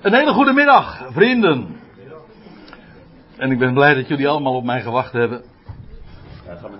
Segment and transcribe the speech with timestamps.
[0.00, 1.80] Een hele goede middag, vrienden.
[3.36, 5.42] En ik ben blij dat jullie allemaal op mij gewacht hebben.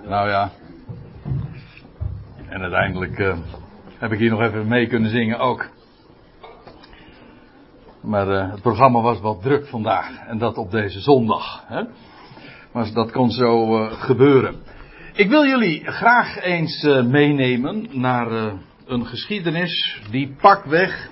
[0.07, 0.51] Nou ja.
[2.49, 3.37] En uiteindelijk uh,
[3.97, 5.69] heb ik hier nog even mee kunnen zingen ook.
[8.01, 10.27] Maar uh, het programma was wat druk vandaag.
[10.27, 11.63] En dat op deze zondag.
[11.67, 11.83] Hè?
[12.71, 14.55] Maar dat kon zo uh, gebeuren.
[15.13, 18.31] Ik wil jullie graag eens meenemen naar
[18.85, 21.10] een geschiedenis die pakweg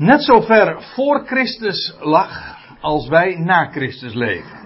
[0.00, 4.58] net zo ver voor Christus lag als wij na Christus leven.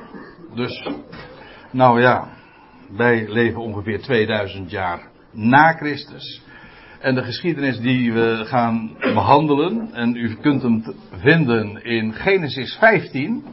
[0.54, 0.88] Dus,
[1.70, 2.28] nou ja,
[2.96, 6.42] wij leven ongeveer 2000 jaar na Christus.
[7.00, 13.44] En de geschiedenis die we gaan behandelen, en u kunt hem vinden in Genesis 15.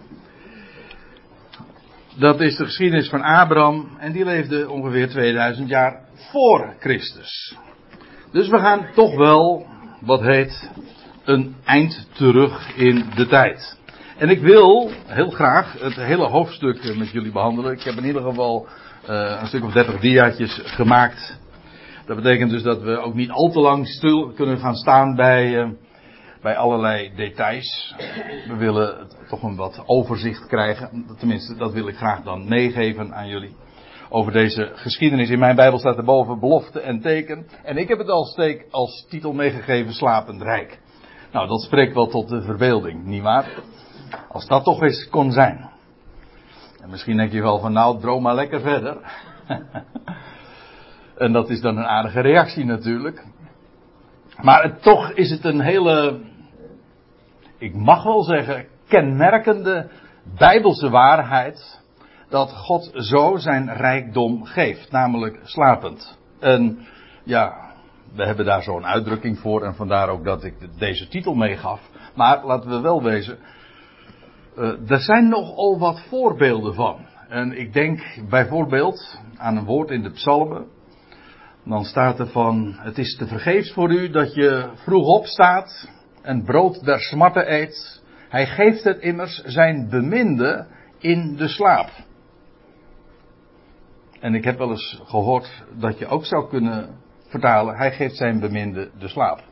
[2.16, 7.58] Dat is de geschiedenis van Abraham en die leefde ongeveer 2000 jaar voor Christus.
[8.32, 9.66] Dus we gaan toch wel,
[10.02, 10.70] wat heet,
[11.32, 13.80] een eind terug in de tijd.
[14.18, 17.72] En ik wil heel graag het hele hoofdstuk met jullie behandelen.
[17.72, 18.68] Ik heb in ieder geval
[19.10, 21.40] uh, een stuk of dertig diaatjes gemaakt.
[22.06, 25.66] Dat betekent dus dat we ook niet al te lang stil kunnen gaan staan bij,
[25.66, 25.70] uh,
[26.42, 27.96] bij allerlei details.
[28.48, 31.06] We willen toch een wat overzicht krijgen.
[31.18, 33.56] Tenminste, dat wil ik graag dan meegeven aan jullie.
[34.10, 35.30] Over deze geschiedenis.
[35.30, 37.48] In mijn Bijbel staat erboven belofte en teken.
[37.64, 40.80] En ik heb het als, steek, als titel meegegeven Slapend Rijk.
[41.32, 43.46] Nou, dat spreekt wel tot de verbeelding, nietwaar?
[44.30, 45.70] Als dat toch eens kon zijn.
[46.82, 48.98] En misschien denk je wel van nou, droom maar lekker verder.
[51.18, 53.26] en dat is dan een aardige reactie natuurlijk.
[54.42, 56.20] Maar toch is het een hele,
[57.58, 59.90] ik mag wel zeggen, kenmerkende
[60.38, 61.82] bijbelse waarheid
[62.30, 66.20] dat God zo zijn rijkdom geeft, namelijk slapend.
[66.40, 66.80] En
[67.24, 67.71] ja,
[68.16, 71.90] we hebben daar zo'n uitdrukking voor en vandaar ook dat ik deze titel meegaf.
[72.16, 73.38] Maar laten we wel wezen,
[74.58, 77.06] uh, er zijn nogal wat voorbeelden van.
[77.30, 80.68] En ik denk bijvoorbeeld aan een woord in de psalmen.
[81.66, 85.90] Dan staat er van, het is te vergeefs voor u dat je vroeg opstaat
[86.22, 88.04] en brood der smarten eet.
[88.30, 90.68] Hij geeft het immers zijn beminde
[91.00, 91.90] in de slaap.
[94.20, 97.01] En ik heb wel eens gehoord dat je ook zou kunnen
[97.32, 99.44] vertalen, hij geeft zijn beminde de slaap.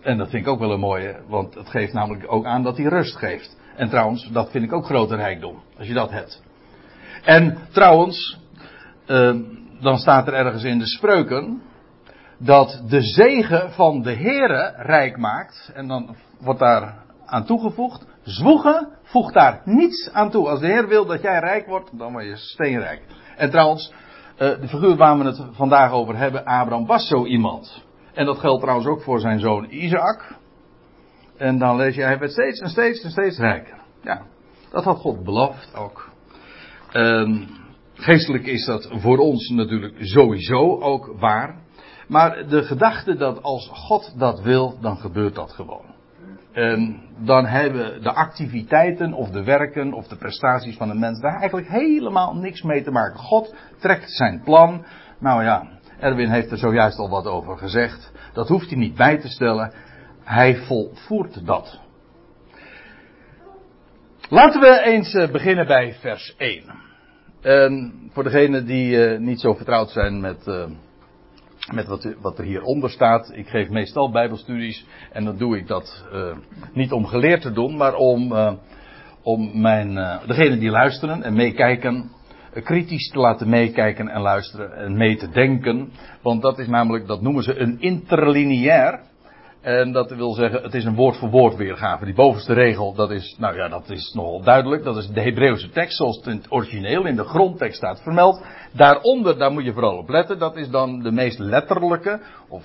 [0.00, 2.76] En dat vind ik ook wel een mooie, want het geeft namelijk ook aan dat
[2.76, 3.56] hij rust geeft.
[3.76, 6.42] En trouwens, dat vind ik ook grote rijkdom, als je dat hebt.
[7.22, 8.38] En trouwens,
[9.06, 9.36] uh,
[9.80, 11.62] dan staat er ergens in de spreuken
[12.38, 15.70] dat de zegen van de Heere rijk maakt.
[15.74, 16.94] En dan wordt daar
[17.26, 20.48] aan toegevoegd, zwoegen voegt daar niets aan toe.
[20.48, 23.02] Als de Heer wil dat jij rijk wordt, dan word je steenrijk.
[23.36, 23.92] En trouwens,
[24.38, 27.84] uh, de figuur waar we het vandaag over hebben, Abraham, was zo iemand.
[28.14, 30.36] En dat geldt trouwens ook voor zijn zoon Isaac.
[31.36, 33.78] En dan lees je, hij werd steeds en steeds en steeds rijker.
[34.02, 34.22] Ja,
[34.70, 36.10] dat had God beloofd ook.
[36.92, 37.48] Um,
[37.94, 41.56] geestelijk is dat voor ons natuurlijk sowieso ook waar.
[42.08, 45.94] Maar de gedachte dat als God dat wil, dan gebeurt dat gewoon.
[46.52, 51.38] En dan hebben de activiteiten of de werken of de prestaties van een mens daar
[51.38, 53.18] eigenlijk helemaal niks mee te maken.
[53.18, 54.84] God trekt zijn plan.
[55.20, 58.12] Nou ja, Erwin heeft er zojuist al wat over gezegd.
[58.32, 59.72] Dat hoeft hij niet bij te stellen.
[60.24, 61.80] Hij volvoert dat.
[64.28, 66.62] Laten we eens eh, beginnen bij vers 1.
[67.40, 70.64] En voor degenen die eh, niet zo vertrouwd zijn met, uh,
[71.72, 73.30] met wat, wat, er hieronder staat.
[73.34, 76.04] Ik geef meestal bijbelstudies en dan doe ik dat
[76.72, 78.32] niet om geleerd te doen, maar om,
[79.22, 79.94] om mijn,
[80.26, 82.10] degenen die luisteren en meekijken
[82.62, 85.92] kritisch te laten meekijken en luisteren en mee te denken.
[86.22, 89.00] Want dat is namelijk, dat noemen ze een interlineair.
[89.60, 92.04] En dat wil zeggen, het is een woord voor woord weergave.
[92.04, 94.84] Die bovenste regel, dat is, nou ja, dat is nogal duidelijk.
[94.84, 98.44] Dat is de Hebreeuwse tekst zoals het in het origineel in de grondtekst staat vermeld.
[98.72, 100.38] Daaronder, daar moet je vooral op letten.
[100.38, 102.64] Dat is dan de meest letterlijke, of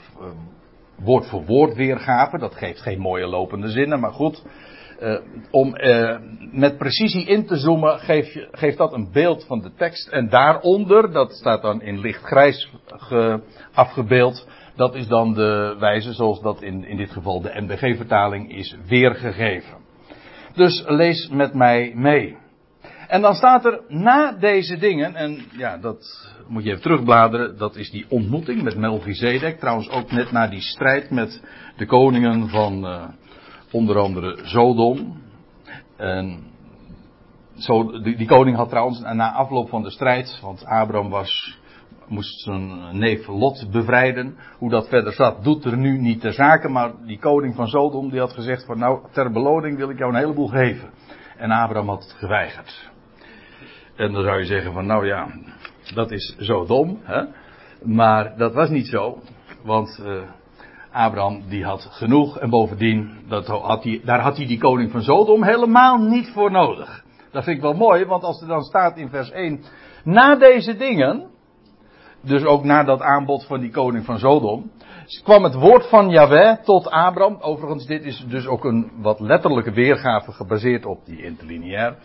[0.96, 2.38] woord voor woord weergave.
[2.38, 4.44] Dat geeft geen mooie lopende zinnen, maar goed.
[5.02, 5.20] Uh,
[5.52, 6.18] om uh,
[6.52, 10.08] met precisie in te zoomen, geeft, je, geeft dat een beeld van de tekst.
[10.08, 13.42] En daaronder, dat staat dan in lichtgrijs ge,
[13.74, 18.76] afgebeeld, dat is dan de wijze zoals dat in, in dit geval de MBG-vertaling is
[18.88, 19.78] weergegeven.
[20.54, 22.38] Dus lees met mij mee.
[23.08, 27.76] En dan staat er na deze dingen, en ja, dat moet je even terugbladeren, dat
[27.76, 29.60] is die ontmoeting met Melchizedek.
[29.60, 31.42] Trouwens ook net na die strijd met
[31.78, 33.04] de koningen van, uh,
[33.72, 35.22] onder andere Sodom.
[35.98, 36.44] En
[37.58, 41.60] zo, die, die, koning had trouwens na afloop van de strijd, want Abraham was
[42.14, 44.38] moest zijn neef Lot bevrijden.
[44.58, 46.70] Hoe dat verder zat, doet er nu niet ter zake.
[46.70, 50.12] Maar die koning van Sodom die had gezegd van nou, ter beloning wil ik jou
[50.12, 50.90] een heleboel geven.
[51.38, 52.92] En Abraham had het geweigerd.
[53.96, 55.28] En dan zou je zeggen van nou ja,
[55.94, 57.00] dat is zo dom.
[57.04, 57.24] Hè?
[57.84, 59.18] Maar dat was niet zo.
[59.64, 60.22] Want uh,
[60.92, 62.38] Abraham die had genoeg.
[62.40, 63.46] En bovendien, dat
[64.04, 67.04] daar had hij die koning van Sodom helemaal niet voor nodig.
[67.32, 69.64] Dat vind ik wel mooi, want als er dan staat in vers 1.
[70.04, 71.33] Na deze dingen,
[72.24, 74.72] dus ook na dat aanbod van die koning van Sodom,
[75.24, 77.38] kwam het woord van Yahweh tot Abraham.
[77.42, 81.96] Overigens, dit is dus ook een wat letterlijke weergave gebaseerd op die interlineair.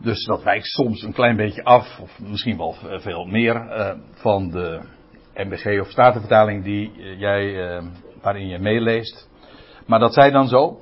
[0.00, 4.50] Dus dat wijkt soms een klein beetje af, of misschien wel veel meer, uh, van
[4.50, 4.80] de
[5.34, 7.84] MBG of Statenvertaling die uh, jij, uh,
[8.22, 9.28] waarin je meeleest.
[9.86, 10.80] Maar dat zij dan zo.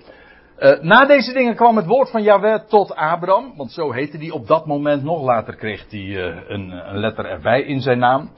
[0.81, 4.47] Na deze dingen kwam het woord van Yahweh tot Abraham, want zo heette die op
[4.47, 5.23] dat moment nog.
[5.23, 6.17] Later kreeg hij
[6.49, 8.31] een, een letter erbij in zijn naam.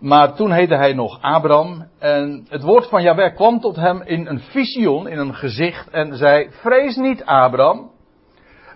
[0.00, 1.88] Maar toen heette hij nog Abraham.
[1.98, 5.90] En het woord van Yahweh kwam tot hem in een visioen, in een gezicht.
[5.90, 7.90] En zei: Vrees niet, Abraham.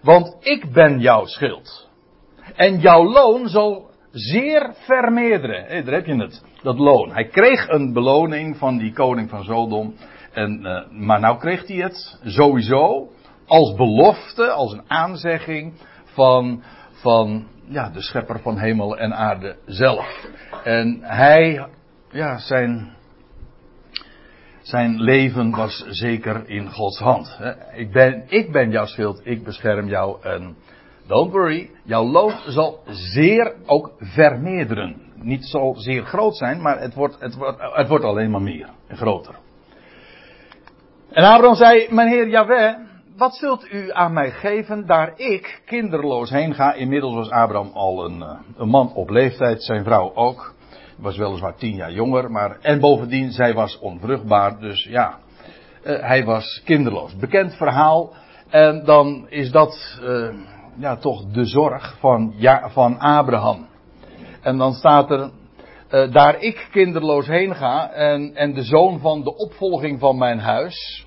[0.03, 1.89] Want ik ben jouw schild.
[2.55, 5.65] En jouw loon zal zeer vermeerderen.
[5.65, 7.13] Hey, daar heb je het, dat loon.
[7.13, 9.95] Hij kreeg een beloning van die koning van Sodom.
[10.37, 13.09] En, uh, maar nou kreeg hij het sowieso
[13.47, 15.73] als belofte, als een aanzegging
[16.05, 20.27] van, van ja, de schepper van hemel en aarde zelf.
[20.65, 21.67] En hij,
[22.11, 22.95] ja, zijn
[24.63, 27.41] zijn leven was zeker in Gods hand.
[27.75, 30.57] Ik ben, ik ben jouw schild, ik bescherm jou en
[31.07, 34.97] don't worry, jouw loon zal zeer ook vermeerderen.
[35.15, 38.69] Niet zal zeer groot zijn, maar het wordt, het wordt, het wordt alleen maar meer
[38.87, 39.45] en groter.
[41.11, 42.75] En Abraham zei, mijn heer Yahweh,
[43.17, 46.73] wat zult u aan mij geven daar ik kinderloos heen ga?
[46.73, 50.55] Inmiddels was Abraham al een, eh, een man op leeftijd, zijn vrouw ook
[50.99, 55.19] was weliswaar tien jaar jonger, maar, en bovendien, zij was onvruchtbaar, dus ja,
[55.85, 57.17] uh, hij was kinderloos.
[57.17, 58.13] Bekend verhaal,
[58.49, 60.35] en dan is dat, uh,
[60.79, 62.35] ja, toch de zorg van,
[62.67, 63.67] van Abraham.
[64.43, 65.31] En dan staat er,
[65.91, 70.39] uh, daar ik kinderloos heen ga, en, en de zoon van de opvolging van mijn
[70.39, 71.07] huis,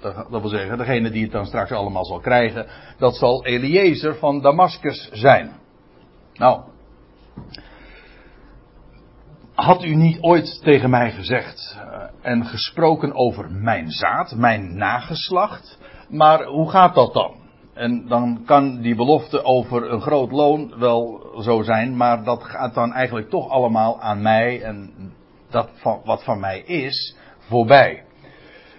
[0.00, 2.66] dat, wil zeggen, degene die het dan straks allemaal zal krijgen,
[2.98, 5.52] dat zal Eliezer van Damascus zijn.
[6.34, 6.60] Nou,
[9.54, 15.78] had u niet ooit tegen mij gezegd uh, en gesproken over mijn zaad, mijn nageslacht?
[16.08, 17.45] Maar hoe gaat dat dan?
[17.76, 22.74] En dan kan die belofte over een groot loon wel zo zijn, maar dat gaat
[22.74, 24.92] dan eigenlijk toch allemaal aan mij en
[25.50, 25.68] dat
[26.04, 28.04] wat van mij is voorbij.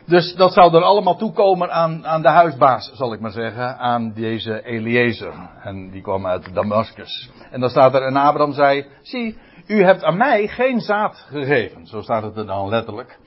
[0.05, 4.13] Dus dat zou er allemaal toekomen aan, aan de huisbaas, zal ik maar zeggen, aan
[4.13, 5.33] deze Eliezer.
[5.63, 7.29] En die kwam uit Damascus.
[7.51, 11.87] En dan staat er, en Abraham zei, zie, u hebt aan mij geen zaad gegeven.
[11.87, 13.19] Zo staat het er dan letterlijk.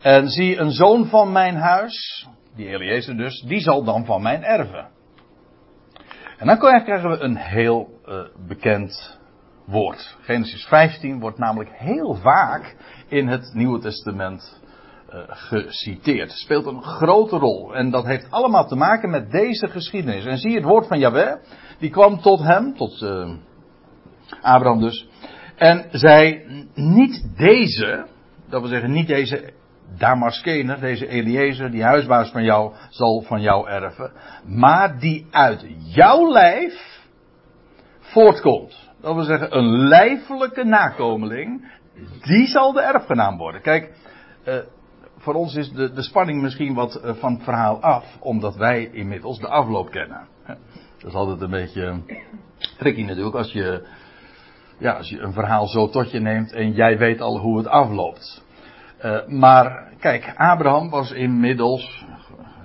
[0.00, 2.26] En zie, een zoon van mijn huis,
[2.56, 4.88] die Eliezer dus, die zal dan van mijn erven.
[6.42, 9.18] En dan krijgen we een heel uh, bekend
[9.66, 10.16] woord.
[10.20, 12.76] Genesis 15 wordt namelijk heel vaak
[13.08, 14.60] in het Nieuwe Testament
[15.12, 16.32] uh, geciteerd.
[16.32, 17.74] Speelt een grote rol.
[17.74, 20.24] En dat heeft allemaal te maken met deze geschiedenis.
[20.24, 21.34] En zie het woord van Jahweh,
[21.78, 23.30] die kwam tot hem, tot uh,
[24.40, 25.08] Abraham dus.
[25.56, 28.06] En zei, niet deze,
[28.48, 29.52] dat wil zeggen niet deze
[29.98, 34.12] Damaskener, deze Eliezer, die huisbaas van jou, zal van jou erven.
[34.44, 37.00] Maar die uit jouw lijf
[38.00, 38.90] voortkomt.
[39.00, 41.72] Dat wil zeggen, een lijfelijke nakomeling,
[42.22, 43.62] die zal de erfgenaam worden.
[43.62, 43.92] Kijk,
[44.48, 44.54] uh,
[45.16, 48.90] voor ons is de, de spanning misschien wat uh, van het verhaal af, omdat wij
[48.92, 50.28] inmiddels de afloop kennen.
[50.98, 52.02] Dat is altijd een beetje
[52.78, 53.86] tricky natuurlijk, als je
[54.78, 57.66] ja, als je een verhaal zo tot je neemt en jij weet al hoe het
[57.66, 58.44] afloopt.
[59.04, 62.04] Uh, maar kijk, Abraham was inmiddels,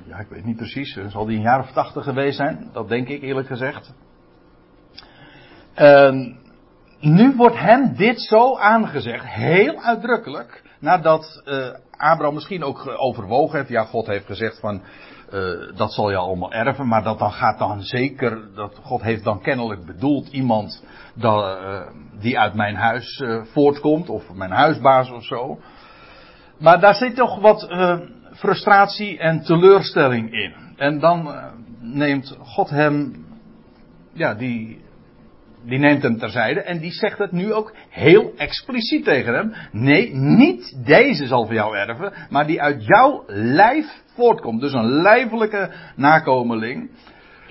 [0.05, 2.69] ja ik weet niet precies, zal die een jaar of tachtig geweest zijn?
[2.73, 3.93] Dat denk ik eerlijk gezegd.
[5.77, 6.11] Uh,
[6.99, 13.69] nu wordt hem dit zo aangezegd, heel uitdrukkelijk, nadat uh, Abraham misschien ook overwogen heeft,
[13.69, 14.81] ja God heeft gezegd van,
[15.75, 19.41] dat zal je allemaal erven, maar dat dan gaat dan zeker, dat God heeft dan
[19.41, 21.59] kennelijk bedoeld iemand dat,
[22.19, 25.59] die uit mijn huis voortkomt, of mijn huisbaas of zo.
[26.59, 27.67] Maar daar zit toch wat
[28.33, 30.53] frustratie en teleurstelling in.
[30.75, 31.35] En dan
[31.79, 33.25] neemt God hem,
[34.13, 34.81] ja, die,
[35.65, 39.53] die neemt hem terzijde en die zegt het nu ook heel expliciet tegen hem.
[39.71, 43.85] Nee, niet deze zal voor jou erven, maar die uit jouw lijf
[44.15, 44.61] voortkomt.
[44.61, 46.89] Dus een lijfelijke nakomeling.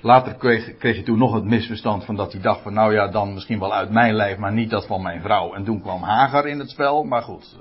[0.01, 3.07] Later kreeg, kreeg je toen nog het misverstand van dat hij dacht van nou ja,
[3.07, 5.53] dan misschien wel uit mijn lijf, maar niet dat van mijn vrouw.
[5.53, 7.57] En toen kwam Hagar in het spel, maar goed,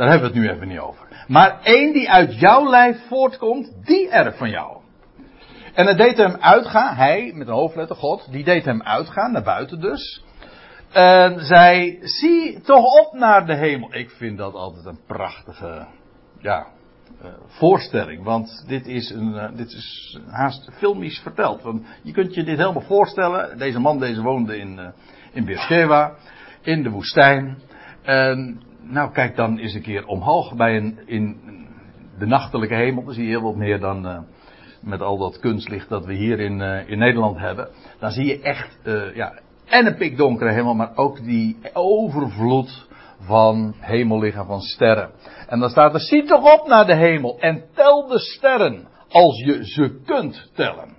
[0.00, 1.06] daar hebben we het nu even niet over.
[1.26, 4.78] Maar één die uit jouw lijf voortkomt, die erf van jou.
[5.74, 9.42] En het deed hem uitgaan, hij met een hoofdletter God, die deed hem uitgaan, naar
[9.42, 10.24] buiten dus.
[10.92, 13.94] En zei, zie toch op naar de hemel.
[13.94, 15.86] Ik vind dat altijd een prachtige,
[16.38, 16.66] ja,
[17.22, 18.24] uh, voorstelling.
[18.24, 21.62] Want dit is, een, uh, dit is haast filmisch verteld.
[21.62, 23.58] Want je kunt je dit helemaal voorstellen.
[23.58, 24.88] Deze man deze woonde in, uh,
[25.32, 26.14] in Beersheba,
[26.62, 27.58] in de woestijn.
[28.02, 31.36] En nou kijk dan eens een keer omhoog bij een, in
[32.18, 33.04] de nachtelijke hemel.
[33.04, 34.26] Dan zie je heel wat meer dan
[34.80, 37.68] met al dat kunstlicht dat we hier in, in Nederland hebben.
[37.98, 38.78] Dan zie je echt,
[39.14, 42.88] ja, en een pikdonkere hemel, maar ook die overvloed
[43.20, 45.10] van hemellichaam, van sterren.
[45.48, 49.44] En dan staat er, zie toch op naar de hemel en tel de sterren, als
[49.44, 50.98] je ze kunt tellen.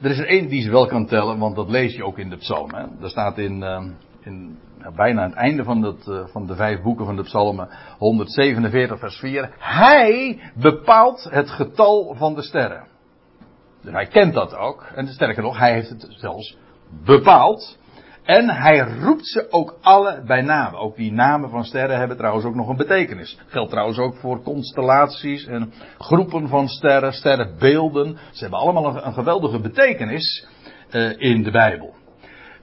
[0.00, 2.30] Er is er één die ze wel kan tellen, want dat lees je ook in
[2.30, 2.96] de psalmen.
[3.02, 3.62] Er staat in,
[4.22, 4.58] in
[4.96, 8.98] bijna aan het einde van, het, uh, van de vijf boeken van de psalmen, 147
[8.98, 9.54] vers 4.
[9.58, 12.86] Hij bepaalt het getal van de sterren.
[13.82, 14.86] Dus hij kent dat ook.
[14.94, 16.56] En sterker nog, hij heeft het zelfs
[17.04, 17.78] bepaald.
[18.24, 20.74] En hij roept ze ook alle bij naam.
[20.74, 23.38] Ook die namen van sterren hebben trouwens ook nog een betekenis.
[23.46, 28.18] Geldt trouwens ook voor constellaties en groepen van sterren, sterrenbeelden.
[28.30, 30.46] Ze hebben allemaal een, geweldige betekenis
[30.90, 31.94] uh, in de Bijbel.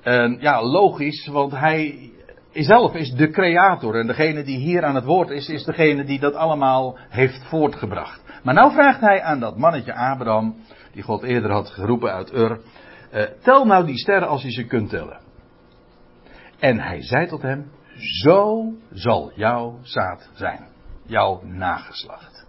[0.02, 2.11] En ja, logisch, want hij
[2.52, 4.00] zelf is de creator.
[4.00, 8.22] En degene die hier aan het woord is, is degene die dat allemaal heeft voortgebracht.
[8.44, 10.56] Maar nou vraagt hij aan dat mannetje Abraham,
[10.92, 12.60] die God eerder had geroepen uit Ur.
[13.14, 15.20] Uh, tel nou die sterren als je ze kunt tellen.
[16.60, 20.68] En hij zei tot hem: Zo zal jouw zaad zijn,
[21.06, 22.46] jouw nageslacht.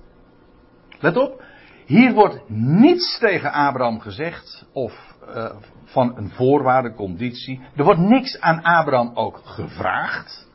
[1.01, 1.45] Let op,
[1.87, 5.51] hier wordt niets tegen Abraham gezegd of uh,
[5.93, 7.61] van een voorwaarde, conditie.
[7.77, 10.49] Er wordt niks aan Abraham ook gevraagd.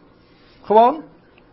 [0.61, 1.03] Gewoon,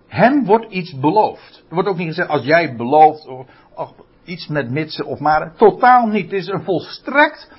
[0.06, 1.64] hem wordt iets beloofd.
[1.68, 3.92] Er wordt ook niet gezegd als jij belooft of, of
[4.24, 5.54] iets met mitsen of maar.
[5.56, 6.24] Totaal niet.
[6.24, 7.50] Het is een volstrekt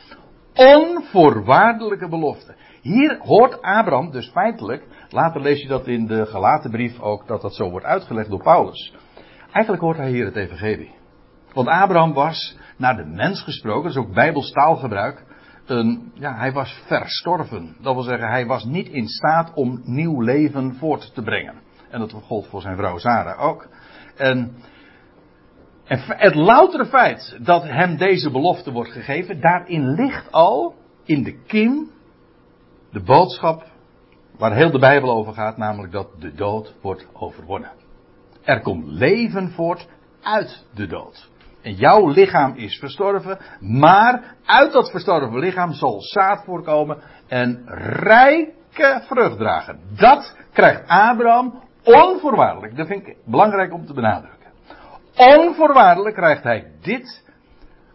[0.56, 2.56] onvoorwaardelijke belofte.
[2.82, 7.42] Hier hoort Abraham dus feitelijk, later lees je dat in de gelaten brief ook, dat
[7.42, 8.94] dat zo wordt uitgelegd door Paulus.
[9.52, 10.96] Eigenlijk hoort hij hier het evangelie.
[11.54, 15.24] Want Abraham was, naar de mens gesproken, dat is ook bijbels taalgebruik,
[16.14, 17.76] ja, hij was verstorven.
[17.82, 21.62] Dat wil zeggen, hij was niet in staat om nieuw leven voort te brengen.
[21.90, 23.68] En dat gold voor zijn vrouw Sarah ook.
[24.16, 24.56] En,
[25.86, 31.44] en het loutere feit dat hem deze belofte wordt gegeven, daarin ligt al in de
[31.44, 31.92] kiem
[32.92, 33.66] de boodschap
[34.38, 37.72] waar heel de Bijbel over gaat, namelijk dat de dood wordt overwonnen.
[38.44, 39.88] Er komt leven voort
[40.22, 41.30] uit de dood.
[41.66, 47.64] En jouw lichaam is verstorven, maar uit dat verstorven lichaam zal zaad voorkomen en
[48.00, 49.80] rijke vrucht dragen.
[49.98, 52.78] Dat krijgt Abraham onvoorwaardelijk.
[52.78, 54.52] Dat vind ik belangrijk om te benadrukken.
[55.16, 57.24] Onvoorwaardelijk krijgt hij dit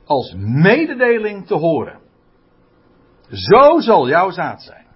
[0.04, 2.00] als mededeling te horen.
[3.28, 4.86] Zo zal jouw zaad zijn.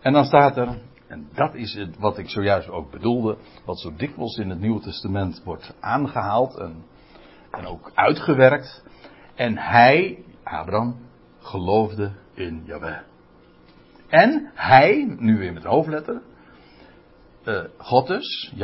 [0.00, 3.94] En dan staat er, en dat is het wat ik zojuist ook bedoelde, wat zo
[3.96, 6.84] dikwijls in het Nieuwe Testament wordt aangehaald en,
[7.56, 8.84] en ook uitgewerkt.
[9.34, 10.96] En hij, Abraham,
[11.38, 12.98] geloofde in Jahweh.
[14.08, 16.22] En hij, nu weer met hoofdletter,
[17.44, 18.54] uh, God dus,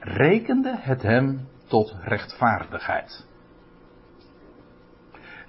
[0.00, 3.26] rekende het hem tot rechtvaardigheid.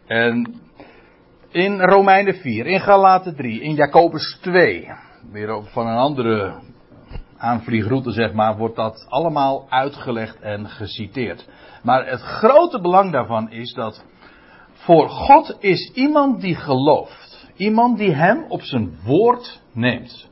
[0.05, 0.61] En
[1.49, 4.87] in Romeinen 4, in Galaten 3, in Jacobus 2.
[5.31, 6.59] Weer van een andere
[7.37, 11.49] aanvliegroute, zeg maar, wordt dat allemaal uitgelegd en geciteerd.
[11.83, 14.05] Maar het grote belang daarvan is dat
[14.73, 17.47] voor God is iemand die gelooft.
[17.55, 20.29] Iemand die hem op zijn woord neemt.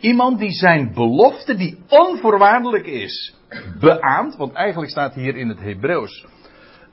[0.00, 3.34] Iemand die zijn belofte, die onvoorwaardelijk is,
[3.80, 4.36] beaamt.
[4.36, 6.26] Want eigenlijk staat hier in het Hebreeuws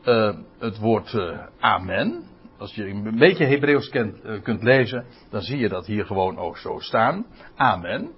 [0.05, 2.23] uh, het woord uh, amen.
[2.57, 6.37] Als je een beetje Hebreeuws kent, uh, kunt lezen, dan zie je dat hier gewoon
[6.37, 7.25] ook zo staan.
[7.55, 8.11] Amen.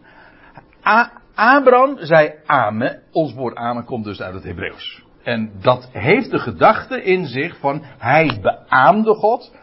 [0.85, 3.01] A Abraham zei amen.
[3.11, 5.03] Ons woord amen komt dus uit het Hebreeuws.
[5.23, 9.55] En dat heeft de gedachte in zich van hij beaamde God.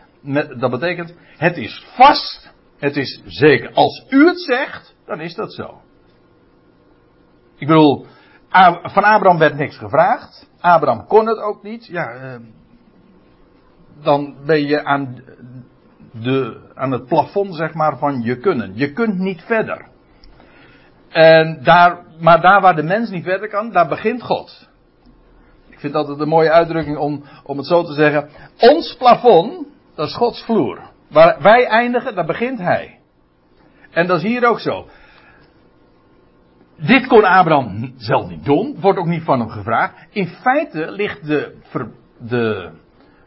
[0.59, 2.55] Dat betekent het is vast.
[2.79, 3.73] Het is zeker.
[3.73, 5.81] Als u het zegt, dan is dat zo.
[7.57, 8.07] Ik bedoel,
[8.83, 10.51] van Abraham werd niks gevraagd.
[10.61, 11.87] Abraham kon het ook niet.
[11.87, 12.41] Ja, eh,
[14.03, 15.23] dan ben je aan,
[16.13, 18.77] de, aan het plafond zeg maar van je kunnen.
[18.77, 19.95] Je kunt niet verder.
[21.09, 24.69] En daar, maar daar waar de mens niet verder kan, daar begint God.
[25.69, 28.29] Ik vind dat een mooie uitdrukking om, om het zo te zeggen.
[28.59, 30.81] Ons plafond, dat is Gods vloer.
[31.11, 32.99] Waar wij eindigen, daar begint Hij.
[33.91, 34.87] En dat is hier ook zo.
[36.77, 40.07] Dit kon Abraham zelf niet doen, wordt ook niet van hem gevraagd.
[40.11, 41.57] In feite ligt de,
[42.19, 42.71] de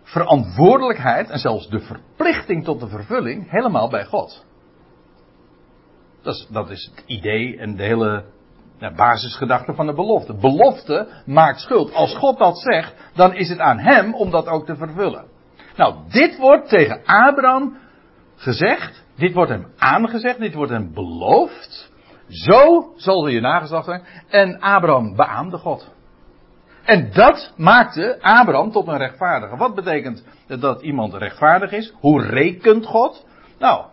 [0.04, 4.46] verantwoordelijkheid en zelfs de verplichting tot de vervulling helemaal bij God.
[6.22, 8.24] Dat is, dat is het idee en de hele
[8.96, 10.34] basisgedachte van de belofte.
[10.34, 11.94] Belofte maakt schuld.
[11.94, 15.26] Als God dat zegt, dan is het aan hem om dat ook te vervullen.
[15.76, 17.78] Nou, dit wordt tegen Abraham
[18.36, 19.04] gezegd.
[19.16, 20.40] Dit wordt hem aangezegd.
[20.40, 21.92] Dit wordt hem beloofd.
[22.28, 24.04] Zo zal je nageslacht zijn.
[24.30, 25.92] En Abraham beaamde God.
[26.84, 29.58] En dat maakte Abraham tot een rechtvaardige.
[29.58, 31.94] Wat betekent dat iemand rechtvaardig is?
[32.00, 33.26] Hoe rekent God?
[33.60, 33.86] Nou,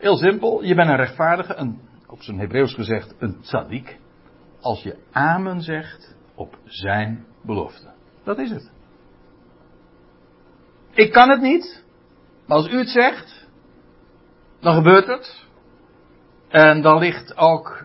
[0.00, 0.62] heel simpel.
[0.64, 3.98] Je bent een rechtvaardige, een, op zijn Hebreeuws gezegd, een tzaddik.
[4.60, 7.90] Als je amen zegt op zijn belofte.
[8.24, 8.70] Dat is het.
[10.92, 11.84] Ik kan het niet.
[12.46, 13.48] Maar als u het zegt,
[14.60, 15.46] dan gebeurt het.
[16.48, 17.84] En dan ligt ook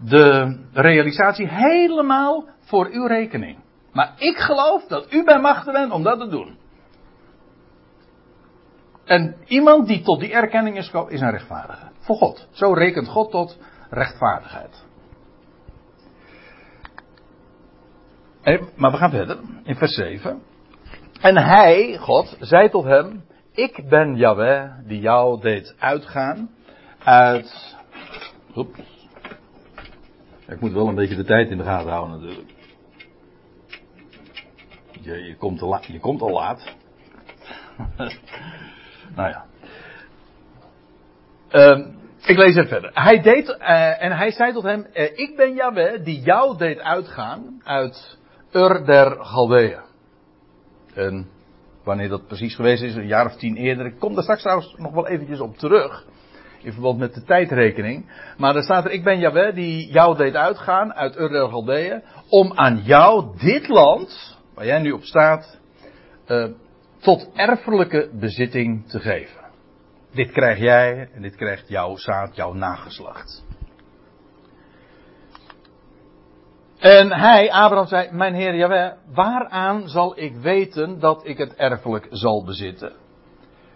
[0.00, 3.58] de realisatie helemaal voor uw rekening.
[3.92, 6.58] Maar ik geloof dat u bij machten bent om dat te doen.
[9.08, 11.86] En iemand die tot die erkenning is gekomen, is een rechtvaardige.
[11.98, 12.48] Voor God.
[12.50, 13.58] Zo rekent God tot
[13.90, 14.86] rechtvaardigheid.
[18.76, 19.38] maar we gaan verder.
[19.64, 20.42] In vers 7.
[21.20, 26.50] En hij, God, zei tot hem: Ik ben Yahweh die jou deed uitgaan
[26.98, 27.76] uit.
[28.56, 29.08] Oeps.
[30.46, 32.54] Ik moet wel een beetje de tijd in de gaten houden natuurlijk.
[35.00, 36.74] Je, je, komt, je komt al laat.
[39.14, 39.44] nou ja.
[41.52, 41.96] Um,
[42.26, 42.90] ik lees even verder.
[42.94, 46.78] Hij deed, uh, en hij zei tot hem, uh, ik ben Yahweh die jou deed
[46.78, 48.18] uitgaan uit
[48.52, 49.80] Ur der Galdeeën.
[50.94, 51.28] En
[51.84, 53.86] wanneer dat precies geweest is, een jaar of tien eerder.
[53.86, 56.04] Ik kom daar straks trouwens nog wel eventjes op terug.
[56.62, 58.10] In verband met de tijdrekening.
[58.36, 62.02] Maar er staat er, ik ben Yahweh die jou deed uitgaan uit Ur der Galdeeën.
[62.28, 65.58] Om aan jou dit land, waar jij nu op staat,
[66.26, 66.48] uh,
[67.00, 69.40] tot erfelijke bezitting te geven.
[70.12, 73.44] Dit krijg jij en dit krijgt jouw zaad, jouw nageslacht.
[76.78, 82.06] En hij, Abraham, zei: Mijn heer Jaweh, waaraan zal ik weten dat ik het erfelijk
[82.10, 82.92] zal bezitten?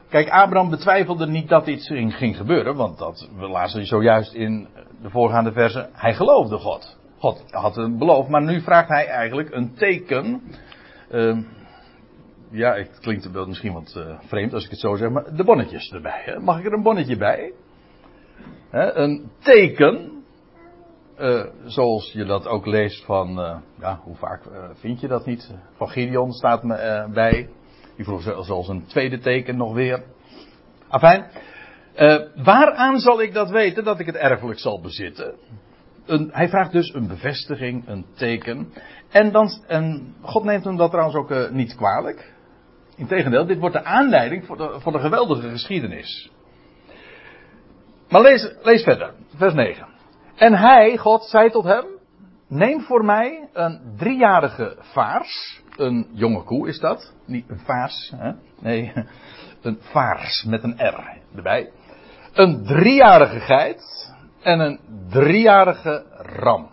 [0.09, 4.69] Kijk, Abraham betwijfelde niet dat iets ging gebeuren, want dat we lazen zojuist in
[5.03, 5.89] de voorgaande versen.
[5.93, 6.99] Hij geloofde God.
[7.19, 10.43] God had een beloof, maar nu vraagt hij eigenlijk een teken.
[11.11, 11.39] Uh,
[12.53, 15.93] ja, het klinkt misschien wat uh, vreemd als ik het zo zeg, maar de bonnetjes
[15.93, 16.23] erbij.
[16.25, 16.39] Hè?
[16.39, 17.53] Mag ik er een bonnetje bij?
[18.71, 18.95] Hè?
[18.95, 20.11] Een teken
[21.19, 24.43] uh, zoals je dat ook leest van, uh, ja, hoe vaak
[24.75, 25.55] vind je dat niet?
[25.77, 27.49] Van Gideon staat me bij.
[27.97, 30.03] Die vroeg zelfs een tweede teken nog weer.
[30.89, 31.27] Afijn.
[32.45, 35.35] waaraan zal ik dat weten dat ik het erfelijk zal bezitten?
[36.07, 38.73] Een, hij vraagt dus een bevestiging, een teken.
[39.11, 42.33] En, dan, en God neemt hem dat trouwens ook niet kwalijk.
[42.97, 46.31] Integendeel, dit wordt de aanleiding voor de, geweldige geschiedenis.
[48.09, 49.87] Maar lees, lees verder, vers 9.
[50.37, 51.85] En hij, God, zei tot hem:
[52.49, 55.63] Neem voor mij een driejarige vaars.
[55.77, 57.15] Een jonge koe is dat.
[57.27, 58.33] Niet een vaars, hè?
[58.61, 58.93] Nee,
[59.63, 61.71] een vaars met een R erbij.
[62.33, 66.69] Een driejarige geit en een driejarige ram.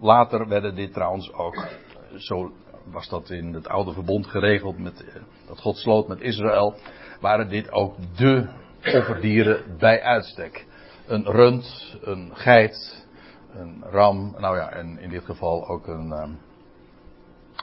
[0.00, 1.68] Later werden dit trouwens ook,
[2.16, 2.52] zo
[2.84, 6.74] was dat in het oude verbond geregeld met, eh, dat God sloot met Israël,
[7.20, 8.48] waren dit ook de
[8.84, 10.66] offerdieren bij uitstek.
[11.06, 13.06] Een rund, een geit,
[13.52, 16.38] een ram, nou ja, en in dit geval ook een, um,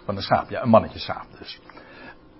[0.05, 1.59] van een schaap, ja, een mannetje schaap dus.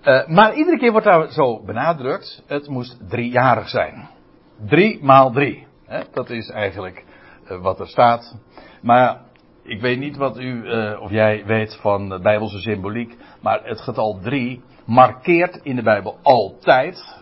[0.02, 4.08] Uh, maar iedere keer wordt daar zo benadrukt, het moest driejarig zijn.
[4.66, 5.66] Drie maal drie.
[5.84, 6.02] Hè?
[6.12, 7.04] Dat is eigenlijk
[7.44, 8.36] uh, wat er staat.
[8.80, 9.20] Maar
[9.62, 14.18] ik weet niet wat u uh, of jij weet van Bijbelse symboliek, maar het getal
[14.22, 17.20] drie markeert in de Bijbel altijd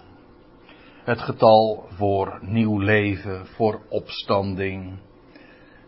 [1.05, 4.99] het getal voor nieuw leven, voor opstanding,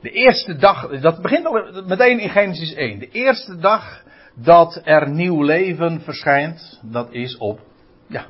[0.03, 2.99] de eerste dag, dat begint al meteen in Genesis 1.
[2.99, 4.03] De eerste dag
[4.35, 7.61] dat er nieuw leven verschijnt, dat is op,
[8.07, 8.27] ja,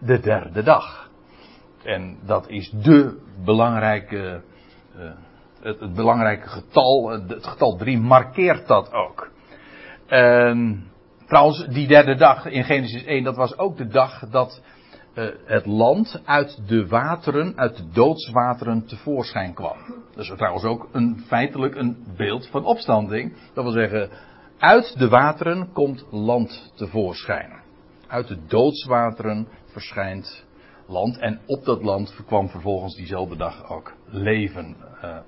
[0.00, 1.10] de derde dag.
[1.84, 4.42] En dat is de belangrijke,
[4.96, 5.10] uh,
[5.62, 9.30] het, het, belangrijke getal, het getal 3 markeert dat ook.
[10.06, 10.86] En
[11.26, 14.62] trouwens, die derde dag in Genesis 1, dat was ook de dag dat
[15.14, 19.76] uh, het land uit de wateren, uit de doodswateren tevoorschijn kwam.
[20.16, 23.36] Is trouwens ook een, feitelijk een beeld van opstanding.
[23.54, 24.10] Dat wil zeggen,
[24.58, 27.52] uit de wateren komt land tevoorschijn.
[28.06, 30.44] Uit de doodswateren verschijnt
[30.86, 31.18] land.
[31.18, 35.18] En op dat land kwam vervolgens diezelfde dag ook leven uh,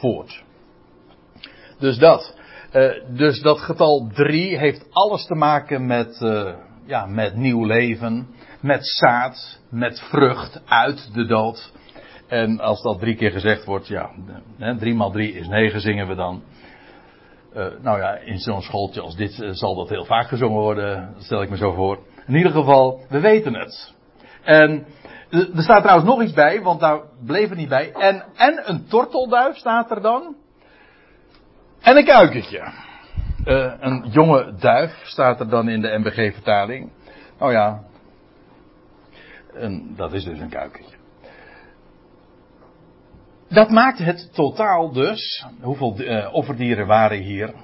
[0.00, 0.44] voort.
[1.78, 2.42] Dus dat.
[2.72, 6.52] Uh, dus dat getal 3 heeft alles te maken met, uh,
[6.86, 8.28] ja, met nieuw leven,
[8.60, 11.72] met zaad, met vrucht uit de dood.
[12.26, 14.10] En als dat drie keer gezegd wordt, ja,
[14.78, 16.42] 3 maal 3 is 9 zingen we dan.
[17.56, 21.42] Uh, nou ja, in zo'n schooltje als dit zal dat heel vaak gezongen worden, stel
[21.42, 21.98] ik me zo voor.
[22.26, 23.94] In ieder geval, we weten het.
[24.42, 24.86] En
[25.34, 27.92] er staat trouwens nog iets bij, want daar bleef het niet bij.
[27.92, 30.36] En, en een tortelduif staat er dan.
[31.80, 32.72] En een kuikentje.
[33.44, 36.90] Uh, een jonge duif staat er dan in de MBG-vertaling.
[37.38, 37.82] Nou ja,
[39.54, 40.96] en dat is dus een kuikentje.
[43.48, 47.54] Dat maakt het totaal dus, hoeveel uh, offerdieren waren hier?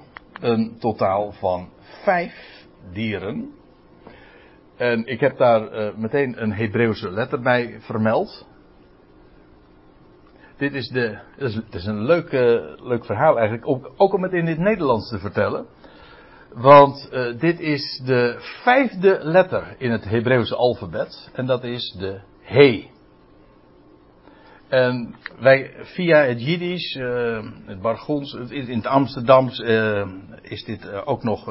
[0.41, 1.69] Een totaal van
[2.03, 3.60] vijf dieren.
[4.81, 8.47] En ik heb daar uh, meteen een Hebreeuwse letter bij vermeld.
[10.57, 12.41] Dit is, de, het is een leuk, uh,
[12.77, 15.67] leuk verhaal eigenlijk, ook, ook om het in het Nederlands te vertellen.
[16.53, 21.31] Want uh, dit is de vijfde letter in het Hebreeuwse alfabet.
[21.33, 22.91] En dat is de He.
[24.69, 29.59] En wij, via het Jiddisch, uh, het Bargons, in het Amsterdams
[30.43, 31.49] is dit ook nog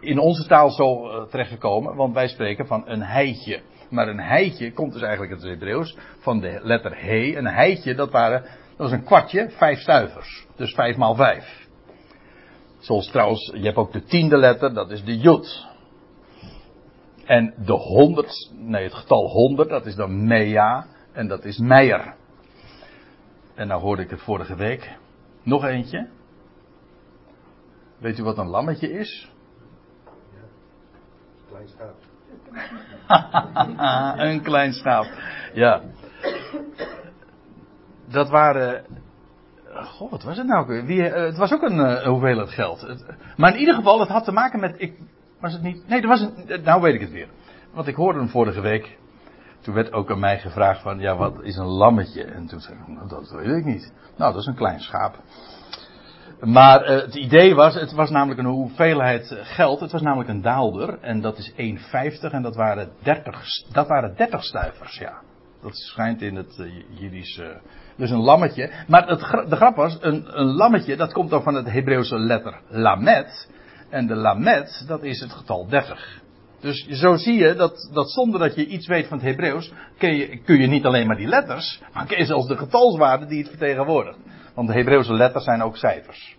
[0.00, 3.60] in onze taal zo uh, terechtgekomen, want wij spreken van een heitje.
[3.90, 7.36] Maar een heitje komt dus eigenlijk uit het Hebreeuws van de letter he.
[7.36, 10.46] Een heitje, dat waren, dat was een kwartje, vijf stuivers.
[10.56, 11.68] Dus vijf maal vijf.
[12.78, 15.66] Zoals trouwens, je hebt ook de tiende letter, dat is de jud.
[17.24, 22.14] En de honderd, nee het getal honderd, dat is dan mea en dat is meijer.
[23.54, 24.96] En nou hoorde ik het vorige week.
[25.42, 26.08] Nog eentje.
[27.98, 29.30] Weet u wat een lammetje is?
[31.50, 31.94] Klein schaap.
[34.28, 35.06] een klein schaap.
[35.52, 35.80] Ja.
[38.08, 38.84] Dat waren.
[39.72, 40.84] Goh, wat was het nou?
[40.86, 43.04] Wie, uh, het was ook een uh, hoeveelheid geld.
[43.36, 44.74] Maar in ieder geval, het had te maken met.
[44.76, 44.98] Ik,
[45.40, 45.88] was het niet?
[45.88, 46.62] Nee, dat was een.
[46.62, 47.28] Nou weet ik het weer.
[47.72, 48.98] Want ik hoorde hem vorige week.
[49.60, 52.24] Toen werd ook aan mij gevraagd van, ja, wat is een lammetje?
[52.24, 53.92] En toen zei ik, nou, dat weet ik niet.
[54.16, 55.18] Nou, dat is een klein schaap.
[56.40, 59.80] Maar uh, het idee was, het was namelijk een hoeveelheid geld.
[59.80, 60.98] Het was namelijk een daalder.
[61.00, 65.22] En dat is 1,50 en dat waren 30, dat waren 30 stuivers, ja.
[65.62, 67.38] Dat schijnt in het uh, Jiddisch.
[67.38, 67.46] Uh,
[67.96, 68.70] dus een lammetje.
[68.86, 72.60] Maar het, de grap was, een, een lammetje, dat komt dan van het Hebreeuwse letter
[72.68, 73.50] lamet.
[73.90, 76.20] En de lamet, dat is het getal 30.
[76.60, 80.16] Dus zo zie je dat, dat zonder dat je iets weet van het Hebreeuws, kun
[80.16, 83.38] je, kun je niet alleen maar die letters, maar kun je zelfs de getalswaarden die
[83.38, 84.18] het vertegenwoordigt.
[84.54, 86.36] Want de Hebreeuwse letters zijn ook cijfers.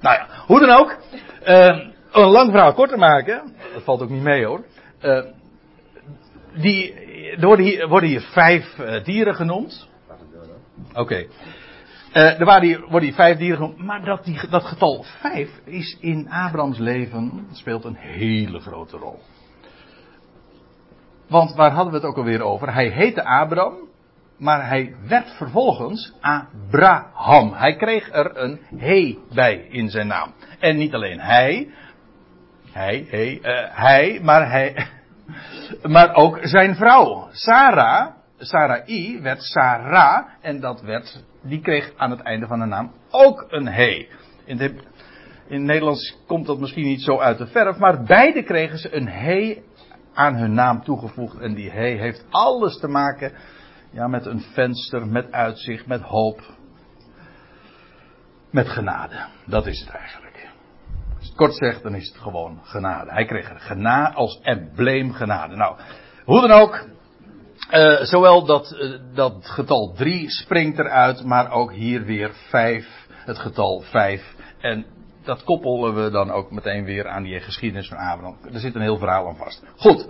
[0.00, 0.96] Nou ja, hoe dan ook.
[1.46, 3.54] Uh, een lang verhaal kort te maken.
[3.72, 4.64] Dat valt ook niet mee hoor.
[5.02, 5.24] Uh,
[6.54, 6.94] die,
[7.36, 9.88] er worden hier, worden hier vijf uh, dieren genoemd.
[10.90, 11.00] Oké.
[11.00, 11.28] Okay.
[12.12, 13.78] er waren hier, worden hier vijf dieren genoemd.
[13.78, 19.18] Maar dat, die, dat getal vijf is in Abrahams leven speelt een hele grote rol.
[21.28, 22.72] Want waar hadden we het ook alweer over?
[22.72, 23.83] Hij heette Abraham
[24.44, 27.52] maar hij werd vervolgens Abraham.
[27.52, 30.34] Hij kreeg er een he bij in zijn naam.
[30.58, 31.68] En niet alleen hij,
[32.72, 34.86] hij, hij, uh, hij, maar hij,
[35.94, 42.20] maar ook zijn vrouw, Sarah, Sarai werd Sarah en dat werd, die kreeg aan het
[42.20, 44.08] einde van de naam ook een he.
[44.44, 44.82] In, in
[45.48, 49.08] het Nederlands komt dat misschien niet zo uit de verf, maar beide kregen ze een
[49.08, 49.62] he
[50.14, 53.32] aan hun naam toegevoegd en die he heeft alles te maken
[53.94, 56.40] ja, met een venster, met uitzicht, met hoop.
[58.50, 59.26] Met genade.
[59.46, 60.48] Dat is het eigenlijk.
[61.16, 63.10] Als het kort zegt, dan is het gewoon genade.
[63.10, 65.56] Hij kreeg er genade als embleem genade.
[65.56, 65.76] Nou,
[66.24, 66.86] hoe dan ook.
[67.70, 73.06] Uh, zowel dat, uh, dat getal 3 springt eruit, maar ook hier weer 5.
[73.08, 74.34] Het getal 5.
[74.60, 74.86] En
[75.22, 78.38] dat koppelen we dan ook meteen weer aan die geschiedenis van Abraham.
[78.52, 79.64] Er zit een heel verhaal aan vast.
[79.76, 80.08] Goed.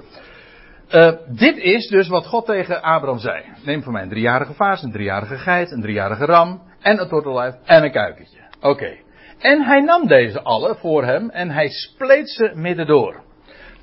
[0.94, 3.44] Uh, dit is dus wat God tegen Abraham zei.
[3.64, 7.54] Neem voor mij een driejarige vaas, een driejarige geit, een driejarige ram en een tortelduif
[7.64, 8.38] en een kuikentje.
[8.60, 8.96] Oké.
[9.38, 13.22] En hij nam deze alle voor hem en hij spleet ze midden door.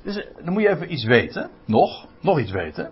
[0.02, 2.90] Dus eh, dan moet je even iets weten, nog, nog iets weten.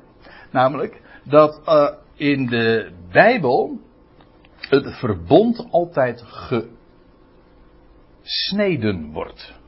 [0.50, 3.78] Namelijk dat uh, in de Bijbel
[4.68, 6.22] het verbond altijd
[8.22, 9.59] gesneden wordt.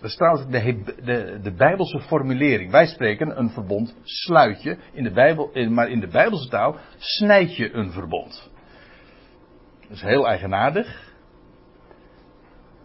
[0.00, 2.70] Dat is trouwens de, de, de Bijbelse formulering.
[2.70, 4.76] Wij spreken een verbond sluit je.
[4.92, 8.50] In de Bijbel, maar in de Bijbelse taal snijd je een verbond.
[9.80, 11.12] Dat is heel eigenaardig.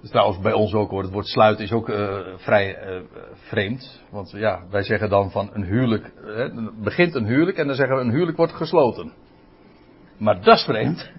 [0.01, 1.01] is trouwens bij ons ook hoor.
[1.01, 3.01] Het woord sluiten is ook uh, vrij uh,
[3.33, 4.03] vreemd.
[4.09, 6.11] Want ja, wij zeggen dan van een huwelijk.
[6.25, 9.13] Uh, begint een huwelijk en dan zeggen we een huwelijk wordt gesloten.
[10.17, 11.11] Maar dat is vreemd.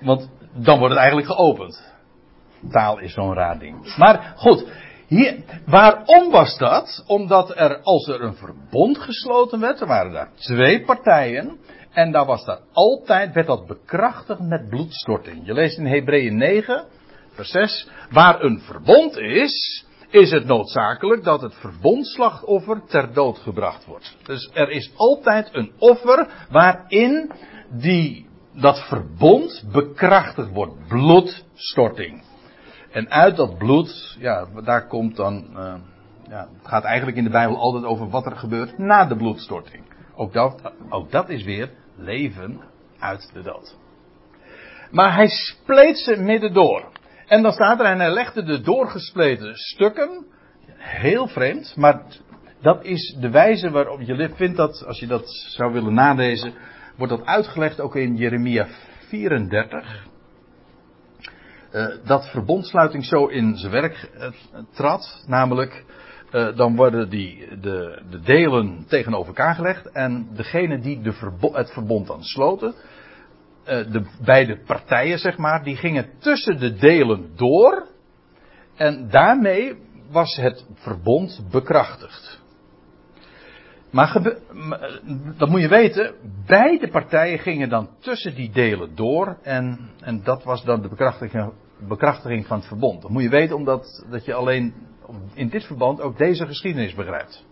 [0.00, 1.92] Want dan wordt het eigenlijk geopend.
[2.70, 3.96] Taal is zo'n raar ding.
[3.96, 4.66] Maar goed,
[5.10, 7.04] hier, waarom was dat?
[7.06, 11.58] Omdat er, als er een verbond gesloten werd, er waren daar twee partijen.
[11.92, 15.46] En daar was dat altijd, werd dat bekrachtigd met bloedstorting.
[15.46, 16.84] Je leest in Hebreeën 9,
[17.32, 17.88] vers 6.
[18.10, 24.16] Waar een verbond is, is het noodzakelijk dat het verbondslachtoffer ter dood gebracht wordt.
[24.22, 27.32] Dus er is altijd een offer waarin
[27.70, 30.88] die, dat verbond bekrachtigd wordt.
[30.88, 32.22] Bloedstorting.
[32.92, 35.74] En uit dat bloed, ja, daar komt dan, uh,
[36.28, 39.82] ja, het gaat eigenlijk in de Bijbel altijd over wat er gebeurt na de bloedstorting.
[40.14, 42.60] Ook dat, ook dat is weer leven
[42.98, 43.76] uit de dood.
[44.90, 46.84] Maar hij spleet ze midden door.
[47.26, 50.26] En dan staat er, en hij legde de doorgespleten stukken,
[50.76, 52.02] heel vreemd, maar
[52.60, 56.54] dat is de wijze waarop je vindt dat, als je dat zou willen nalezen,
[56.96, 58.66] wordt dat uitgelegd ook in Jeremia
[59.08, 60.08] 34.
[61.72, 64.28] Uh, dat verbondsluiting zo in zijn werk uh,
[64.70, 65.84] trad, namelijk
[66.32, 71.12] uh, dan worden die, de, de, delen tegenover elkaar gelegd en degene die de
[71.52, 72.74] het verbond dan sloten,
[73.64, 77.86] de beide partijen zeg maar, die gingen tussen de delen door
[78.76, 79.76] en daarmee
[80.10, 82.39] was het verbond bekrachtigd.
[83.90, 84.36] Maar
[85.36, 86.14] dat moet je weten,
[86.46, 91.52] beide partijen gingen dan tussen die delen door en, en dat was dan de bekrachtiging,
[91.88, 93.02] bekrachtiging van het verbond.
[93.02, 94.74] Dat moet je weten omdat dat je alleen
[95.34, 97.44] in dit verband ook deze geschiedenis begrijpt.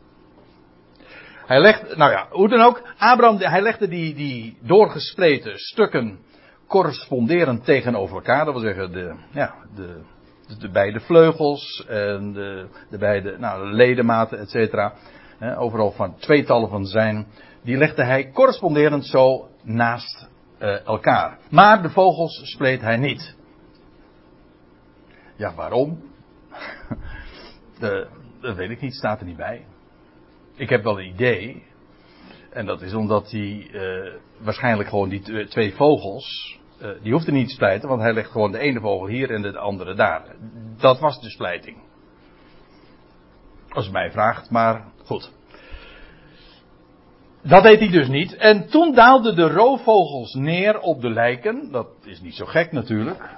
[1.47, 6.19] Hij legt, nou ja, hoe dan ook, Abraham, hij legde die, die doorgespleten stukken
[6.67, 8.45] corresponderend tegenover elkaar.
[8.45, 10.01] Dat wil zeggen, de, ja, de,
[10.59, 14.95] de beide vleugels en de, de beide nou, ledematen, et cetera
[15.41, 17.27] overal van tweetallen van zijn,
[17.63, 20.29] die legde hij corresponderend zo naast
[20.61, 21.39] uh, elkaar.
[21.51, 23.37] Maar de vogels spleet hij niet.
[25.37, 26.03] Ja, waarom?
[27.79, 28.09] de,
[28.41, 29.67] dat weet ik niet, staat er niet bij.
[30.55, 31.67] Ik heb wel een idee.
[32.51, 36.59] En dat is omdat hij uh, waarschijnlijk gewoon die twee vogels,
[37.03, 39.59] die hoefde niet te splijten, want hij legt gewoon de ene vogel hier en de
[39.59, 40.25] andere daar.
[40.77, 41.77] Dat was de splijting.
[43.69, 45.31] Als je mij vraagt, maar goed.
[47.43, 48.37] Dat deed hij dus niet.
[48.37, 51.69] En toen daalden de roofvogels neer op de lijken.
[51.71, 53.37] Dat is niet zo gek natuurlijk.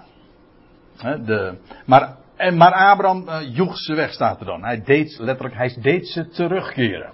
[1.00, 1.56] De,
[1.86, 4.64] maar, maar Abraham uh, joeg ze weg, staat er dan.
[4.64, 7.12] Hij deed letterlijk, hij deed ze terugkeren.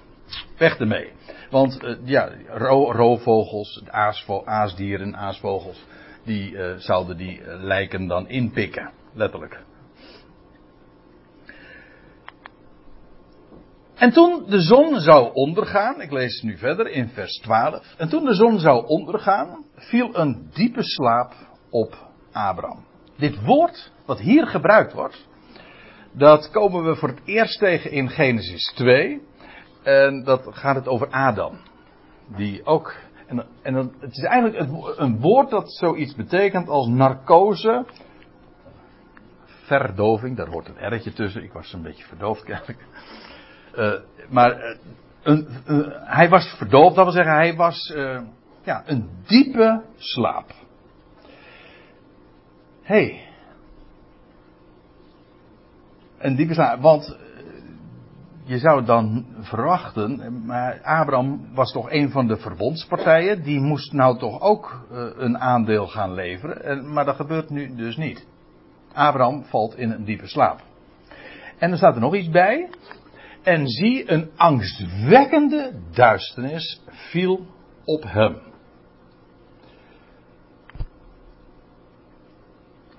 [0.59, 1.13] Weg ermee.
[1.51, 3.83] Want uh, ja, ro, roofvogels,
[4.45, 5.85] aasdieren, aasvogels,
[6.25, 8.91] die uh, zouden die lijken dan inpikken.
[9.13, 9.61] Letterlijk.
[13.97, 17.95] En toen de zon zou ondergaan, ik lees nu verder in vers 12.
[17.97, 21.33] En toen de zon zou ondergaan, viel een diepe slaap
[21.71, 22.85] op Abraham.
[23.17, 25.27] Dit woord, wat hier gebruikt wordt,
[26.13, 29.23] dat komen we voor het eerst tegen in Genesis 2.
[29.83, 31.59] En dat gaat het over Adam.
[32.37, 32.95] Die ook,
[33.27, 37.87] en, en het is eigenlijk een woord dat zoiets betekent als narcose.
[39.45, 41.43] Verdoving, daar hoort een R'tje tussen.
[41.43, 42.79] Ik was een beetje verdoofd kennelijk.
[43.77, 43.93] Uh,
[44.29, 44.77] maar
[45.25, 45.41] uh,
[45.91, 47.93] hij was verdoofd, dat wil zeggen, hij was
[48.63, 50.51] ja, een diepe slaap.
[52.83, 53.21] hey.
[56.19, 57.17] Een diepe slaap, want
[58.45, 64.19] je zou dan verwachten, maar Abraham was toch een van de verbondspartijen, die moest nou
[64.19, 64.87] toch ook
[65.17, 68.27] een aandeel gaan leveren, maar dat gebeurt nu dus niet.
[68.93, 70.61] Abraham valt in een diepe slaap.
[71.59, 72.69] En er staat er nog iets bij.
[73.47, 77.47] En zie, een angstwekkende duisternis viel
[77.85, 78.39] op hem.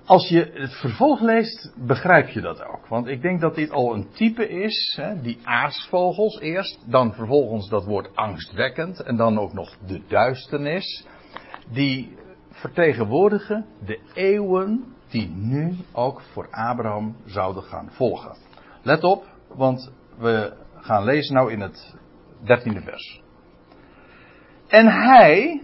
[0.04, 2.86] Als je het vervolg leest, begrijp je dat ook.
[2.86, 7.68] Want ik denk dat dit al een type is, hè, die aasvogels eerst, dan vervolgens
[7.68, 11.06] dat woord angstwekkend en dan ook nog de duisternis.
[11.72, 12.16] Die
[12.50, 18.36] vertegenwoordigen de eeuwen die nu ook voor Abraham zouden gaan volgen.
[18.82, 21.94] Let op, want we gaan lezen nou in het
[22.44, 23.22] dertiende vers.
[24.66, 25.62] En hij,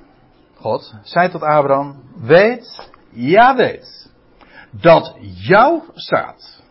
[0.55, 4.13] God, zei tot Abraham, weet, ja weet,
[4.71, 6.63] dat jouw zaad,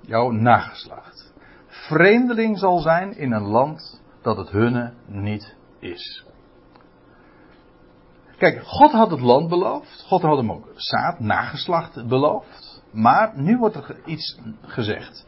[0.00, 1.32] jouw nageslacht,
[1.66, 6.24] vreemdeling zal zijn in een land dat het hunne niet is.
[8.38, 10.04] Kijk, God had het land beloofd.
[10.06, 12.82] God had hem ook zaad, nageslacht beloofd.
[12.92, 15.26] Maar nu wordt er iets gezegd.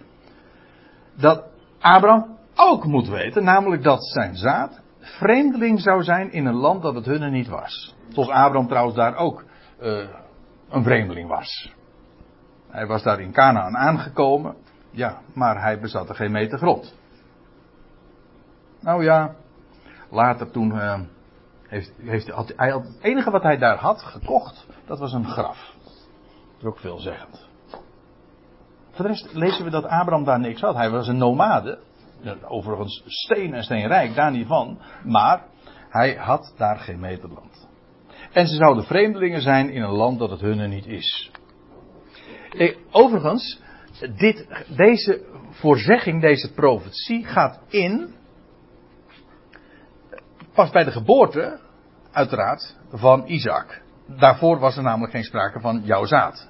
[1.17, 1.45] Dat
[1.81, 6.95] Abraham ook moet weten, namelijk dat zijn zaad vreemdeling zou zijn in een land dat
[6.95, 7.95] het hunne niet was.
[8.09, 9.45] Zoals Abraham trouwens daar ook
[9.81, 10.09] uh,
[10.69, 11.75] een vreemdeling was.
[12.69, 14.57] Hij was daar in Canaan aangekomen,
[14.91, 16.95] ja, maar hij bezat er geen meter grond.
[18.81, 19.35] Nou ja,
[20.11, 21.01] later toen uh,
[21.69, 25.75] heeft, heeft hij, het enige wat hij daar had gekocht, dat was een graf.
[25.85, 27.49] Dat is ook veelzeggend.
[28.95, 30.75] Voor de rest lezen we dat Abraham daar niks had.
[30.75, 31.79] Hij was een nomade.
[32.49, 34.79] Overigens steen en steenrijk, daar niet van.
[35.05, 35.43] Maar
[35.89, 37.69] hij had daar geen meterland.
[38.33, 41.31] En ze zouden vreemdelingen zijn in een land dat het hunne niet is.
[42.91, 43.61] Overigens,
[44.17, 48.15] dit, deze voorzegging, deze profetie gaat in.
[50.55, 51.61] Pas bij de geboorte,
[52.13, 53.83] uiteraard, van Isaac.
[54.07, 56.49] Daarvoor was er namelijk geen sprake van jouw zaad.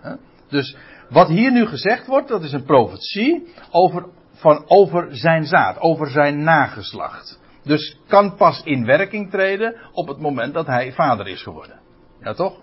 [0.48, 0.76] Dus
[1.14, 6.11] wat hier nu gezegd wordt, dat is een profetie over, van, over zijn zaad, over
[6.11, 7.40] zijn nageslacht.
[7.62, 11.81] Dus kan pas in werking treden op het moment dat hij vader is geworden.
[12.20, 12.61] Ja toch?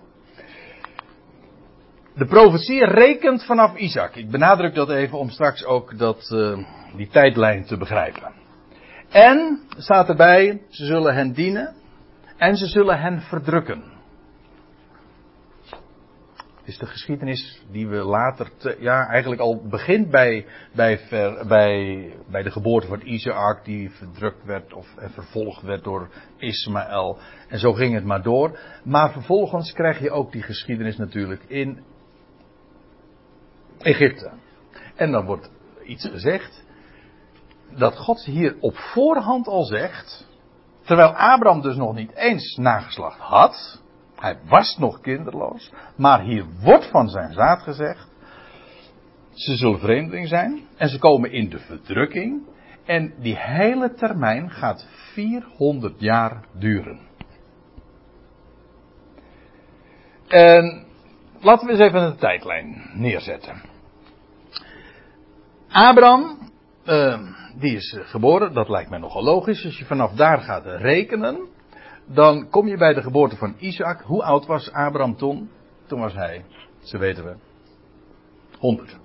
[2.14, 4.16] De profetie rekent vanaf Isaac.
[4.16, 6.58] Ik benadruk dat even om straks ook dat, uh,
[6.96, 8.32] die tijdlijn te begrijpen.
[9.10, 11.74] En staat erbij, ze zullen hen dienen
[12.36, 13.92] en ze zullen hen verdrukken.
[16.64, 21.00] Is de geschiedenis die we later, te, ja, eigenlijk al begint bij, bij,
[21.48, 27.18] bij, bij de geboorte van Isaac, die verdrukt werd of vervolgd werd door Ismaël.
[27.48, 28.58] En zo ging het maar door.
[28.84, 31.84] Maar vervolgens krijg je ook die geschiedenis natuurlijk in
[33.78, 34.30] Egypte.
[34.96, 35.50] En dan wordt
[35.84, 36.64] iets gezegd
[37.76, 40.28] dat God hier op voorhand al zegt,
[40.84, 43.81] terwijl Abraham dus nog niet eens nageslacht had,
[44.22, 45.72] hij was nog kinderloos.
[45.96, 48.08] Maar hier wordt van zijn zaad gezegd.
[49.30, 50.60] Ze zullen vreemdeling zijn.
[50.76, 52.42] En ze komen in de verdrukking.
[52.84, 57.00] En die hele termijn gaat 400 jaar duren.
[60.28, 60.86] En
[61.40, 63.62] laten we eens even een tijdlijn neerzetten.
[65.68, 66.38] Abraham,
[66.84, 67.20] uh,
[67.58, 69.64] die is geboren, dat lijkt mij nogal logisch.
[69.64, 71.48] Als je vanaf daar gaat rekenen,
[72.06, 74.00] dan kom je bij de geboorte van Isaac.
[74.00, 75.50] Hoe oud was Abraham toen?
[75.86, 76.44] Toen was hij,
[76.82, 77.36] zo weten we,
[78.58, 78.98] 100.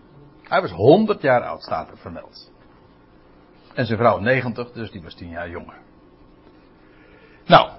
[0.44, 2.52] Hij was 100 jaar oud, staat er vermeld.
[3.74, 5.78] En zijn vrouw 90, dus die was 10 jaar jonger.
[7.46, 7.70] Nou,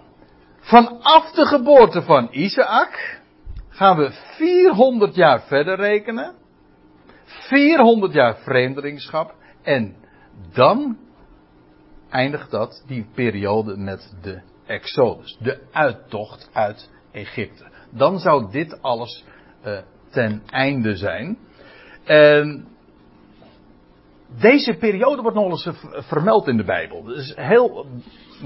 [0.61, 3.21] vanaf de geboorte van Isaac
[3.69, 6.35] gaan we 400 jaar verder rekenen.
[7.25, 9.35] 400 jaar vreemdelingschap.
[9.63, 9.97] En
[10.53, 10.99] dan
[12.11, 17.65] eindigt dat, die periode, met de Exodus, de uittocht uit Egypte.
[17.91, 19.25] Dan zou dit alles
[19.67, 19.79] uh,
[20.11, 21.39] ten einde zijn.
[22.05, 22.69] En
[24.41, 25.69] deze periode wordt nog eens
[26.09, 27.05] vermeld in de Bijbel.
[27.05, 27.87] Dat is heel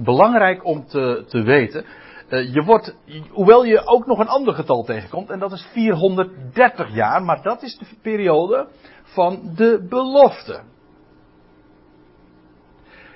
[0.02, 1.84] belangrijk om te, te weten.
[2.28, 2.96] Uh, je wordt,
[3.30, 7.62] hoewel je ook nog een ander getal tegenkomt, en dat is 430 jaar, maar dat
[7.62, 8.68] is de periode
[9.02, 10.62] van de belofte.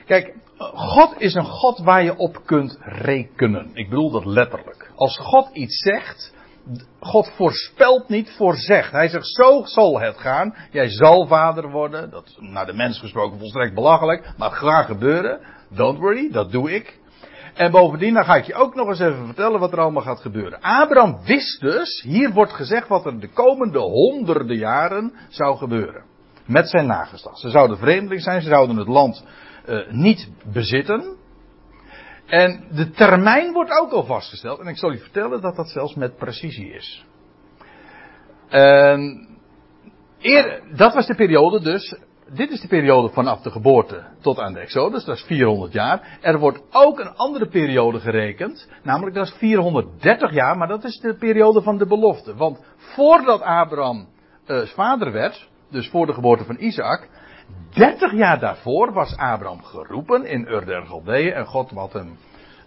[0.05, 3.71] Kijk, God is een God waar je op kunt rekenen.
[3.75, 4.91] Ik bedoel dat letterlijk.
[4.95, 6.35] Als God iets zegt,
[7.01, 8.93] God voorspelt niet, voorzegt.
[8.93, 10.55] Hij zegt, zo zal het gaan.
[10.71, 12.11] Jij zal vader worden.
[12.11, 14.33] Dat is naar de mens gesproken volstrekt belachelijk.
[14.37, 15.41] Maar graag gebeuren.
[15.71, 16.99] Don't worry, dat doe ik.
[17.55, 20.21] En bovendien, dan ga ik je ook nog eens even vertellen wat er allemaal gaat
[20.21, 20.61] gebeuren.
[20.61, 26.05] Abraham wist dus, hier wordt gezegd wat er de komende honderden jaren zou gebeuren.
[26.47, 27.39] Met zijn nageslacht.
[27.39, 29.25] Ze zouden vreemdeling zijn, ze zouden het land
[29.69, 31.17] uh, niet bezitten.
[32.27, 34.61] En de termijn wordt ook al vastgesteld.
[34.61, 37.05] En ik zal u vertellen dat dat zelfs met precisie is.
[38.49, 39.29] En
[40.21, 41.99] eer, dat was de periode dus.
[42.29, 45.05] Dit is de periode vanaf de geboorte tot aan de Exodus.
[45.05, 46.19] Dat is 400 jaar.
[46.21, 48.69] Er wordt ook een andere periode gerekend.
[48.83, 50.57] Namelijk dat is 430 jaar.
[50.57, 52.35] Maar dat is de periode van de belofte.
[52.35, 54.09] Want voordat Abraham
[54.47, 55.49] uh, vader werd.
[55.71, 57.09] Dus voor de geboorte van Isaac
[57.71, 62.17] 30 jaar daarvoor was Abraham geroepen in Ur der Galdeeën en God had hem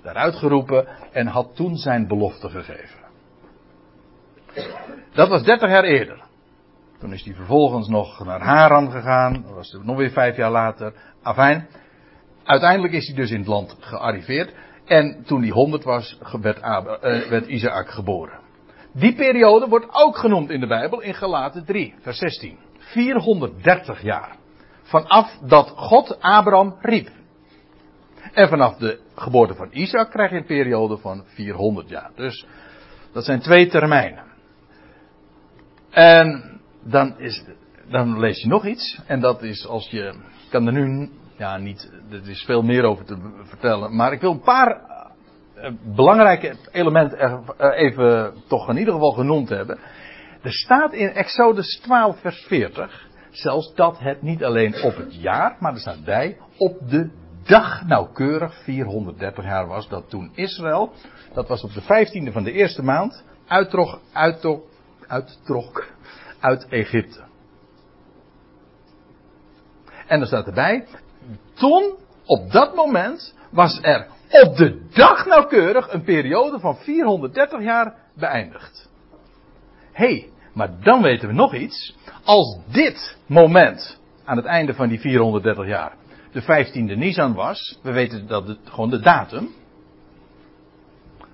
[0.01, 2.99] daaruit geroepen en had toen zijn belofte gegeven.
[5.13, 6.23] Dat was 30 jaar eerder.
[6.99, 10.93] Toen is hij vervolgens nog naar Haran gegaan, dat was nog weer vijf jaar later.
[11.21, 11.67] Afijn,
[12.43, 14.53] uiteindelijk is hij dus in het land gearriveerd
[14.85, 16.83] en toen hij 100 was werd, uh,
[17.29, 18.39] werd Isaac geboren.
[18.93, 22.57] Die periode wordt ook genoemd in de Bijbel in Galaten 3, vers 16.
[22.77, 24.38] 430 jaar.
[24.89, 27.09] Vanaf dat God Abraham riep.
[28.33, 32.11] En vanaf de geboorte van Isaac krijg je een periode van 400 jaar.
[32.15, 32.45] Dus
[33.11, 34.23] dat zijn twee termijnen.
[35.89, 37.43] En dan, is,
[37.89, 39.01] dan lees je nog iets.
[39.07, 40.07] En dat is als je.
[40.43, 41.09] Ik kan er nu.
[41.37, 41.91] Ja, niet.
[42.11, 43.95] Er is veel meer over te vertellen.
[43.95, 44.81] Maar ik wil een paar
[45.57, 49.79] uh, belangrijke elementen uh, even toch in ieder geval genoemd hebben.
[50.41, 53.08] Er staat in Exodus 12, vers 40.
[53.41, 56.37] Zelfs dat het niet alleen op het jaar, maar er staat bij.
[56.57, 57.09] Op de
[57.43, 59.87] dag nauwkeurig 430 jaar was.
[59.89, 60.91] Dat toen Israël.
[61.33, 63.23] Dat was op de 15e van de eerste maand.
[63.47, 63.99] Uittrok,
[65.07, 65.87] uittrok,
[66.39, 67.27] uit Egypte.
[70.07, 70.85] En er staat erbij,
[71.53, 77.95] toen, op dat moment, was er op de dag nauwkeurig een periode van 430 jaar
[78.15, 78.89] beëindigd.
[79.91, 80.29] Hé, hey,
[80.59, 81.95] maar dan weten we nog iets.
[82.23, 85.93] Als dit moment, aan het einde van die 430 jaar,
[86.31, 89.49] de 15e Nisan was, we weten dat het gewoon de datum.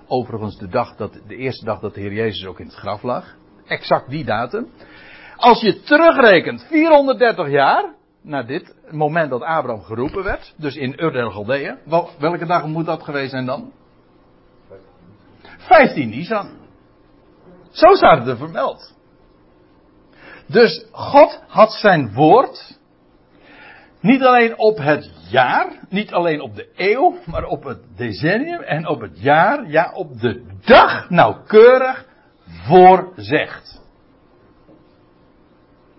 [0.08, 3.04] Overigens de dag dat, de eerste dag dat de Heer Jezus ook in het graf
[3.04, 3.36] lag.
[3.68, 4.68] Exact die datum.
[5.36, 11.12] Als je terugrekent 430 jaar, naar dit moment dat Abraham geroepen werd, dus in Ur
[11.12, 11.78] del Galdeeën,
[12.20, 13.72] welke dag moet dat geweest zijn dan?
[15.58, 16.50] 15 Nisan.
[17.72, 18.95] Zo staat het er vermeld.
[20.48, 22.78] Dus God had zijn woord
[24.06, 28.88] niet alleen op het jaar, niet alleen op de eeuw, maar op het decennium en
[28.88, 32.06] op het jaar, ja op de dag nauwkeurig
[32.48, 33.82] voorzegd.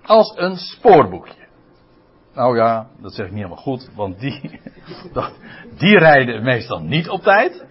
[0.02, 1.46] Als een spoorboekje.
[2.34, 4.40] Nou ja, dat zeg ik niet helemaal goed, want die,
[5.78, 7.64] die rijden meestal niet op tijd.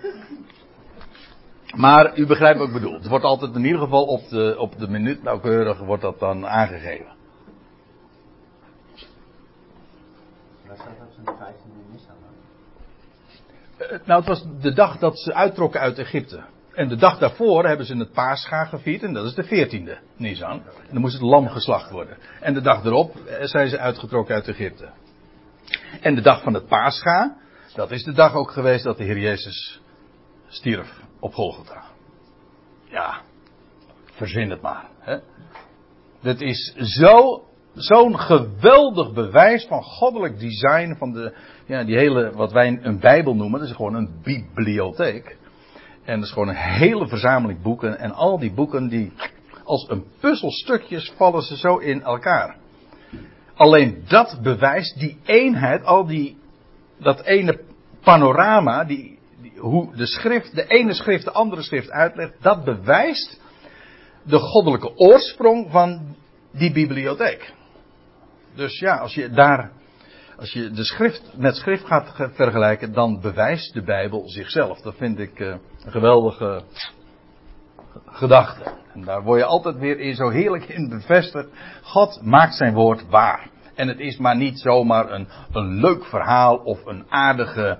[1.75, 2.93] Maar u begrijpt wat ik bedoel.
[2.93, 6.47] Het wordt altijd in ieder geval op de, op de minuut nauwkeurig wordt dat dan
[6.47, 7.13] aangegeven.
[10.67, 12.15] Waar staat dat zo'n 15 Nisan
[14.05, 16.43] Nou, het was de dag dat ze uittrokken uit Egypte.
[16.73, 19.03] En de dag daarvoor hebben ze het paascha gevierd.
[19.03, 20.51] En dat is de 14e Nisan.
[20.51, 22.17] En dan moest het lam geslacht worden.
[22.41, 24.89] En de dag erop eh, zijn ze uitgetrokken uit Egypte.
[26.01, 27.37] En de dag van het paascha.
[27.73, 29.81] Dat is de dag ook geweest dat de Heer Jezus
[30.47, 31.83] stierf op Golgotha.
[32.83, 33.21] Ja,
[34.11, 34.89] verzin het maar.
[34.99, 35.17] Hè?
[36.21, 37.43] Dit is zo,
[37.73, 41.35] zo'n geweldig bewijs van goddelijk design van de,
[41.65, 45.37] ja, die hele, wat wij een Bijbel noemen, dat is gewoon een bibliotheek.
[46.03, 47.99] En dat is gewoon een hele verzameling boeken.
[47.99, 49.13] En al die boeken die,
[49.63, 52.57] als een puzzelstukjes vallen ze zo in elkaar.
[53.55, 56.37] Alleen dat bewijst die eenheid, al die,
[56.99, 57.61] dat ene
[58.03, 59.14] panorama, die,
[59.57, 63.41] hoe de schrift, de ene schrift de andere schrift uitlegt, dat bewijst
[64.23, 66.15] de goddelijke oorsprong van
[66.51, 67.53] die bibliotheek.
[68.55, 69.71] Dus ja, als je daar
[70.37, 74.81] als je de schrift met schrift gaat vergelijken, dan bewijst de Bijbel zichzelf.
[74.81, 76.63] Dat vind ik uh, een geweldige
[78.05, 78.73] gedachte.
[78.93, 81.49] En daar word je altijd weer zo heerlijk in bevestigd.
[81.81, 83.49] God maakt zijn woord waar.
[83.75, 87.79] En het is maar niet zomaar een, een leuk verhaal of een aardige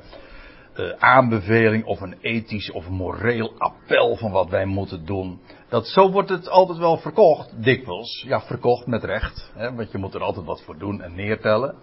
[0.76, 5.40] uh, aanbeveling of een ethisch of moreel appel van wat wij moeten doen.
[5.70, 8.24] Dat, zo wordt het altijd wel verkocht, dikwijls.
[8.28, 9.52] Ja, verkocht met recht.
[9.54, 11.76] Hè, want je moet er altijd wat voor doen en neertellen.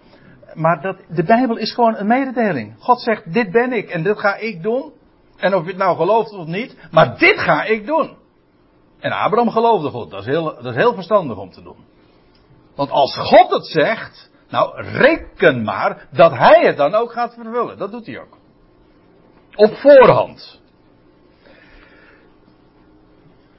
[0.53, 2.75] Maar dat, de Bijbel is gewoon een mededeling.
[2.79, 4.91] God zegt, dit ben ik en dit ga ik doen.
[5.37, 8.17] En of je het nou gelooft of niet, maar dit ga ik doen.
[8.99, 10.11] En Abraham geloofde God.
[10.11, 11.77] Dat is heel, dat is heel verstandig om te doen.
[12.75, 17.77] Want als God het zegt, nou reken maar dat hij het dan ook gaat vervullen.
[17.77, 18.37] Dat doet hij ook.
[19.55, 20.61] Op voorhand.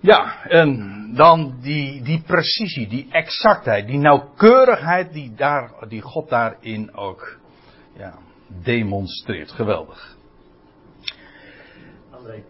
[0.01, 6.95] Ja, en dan die, die precisie, die exactheid, die nauwkeurigheid die, daar, die God daarin
[6.95, 7.39] ook
[7.97, 9.53] ja, demonstreert.
[9.53, 10.17] Geweldig.
[12.11, 12.43] André,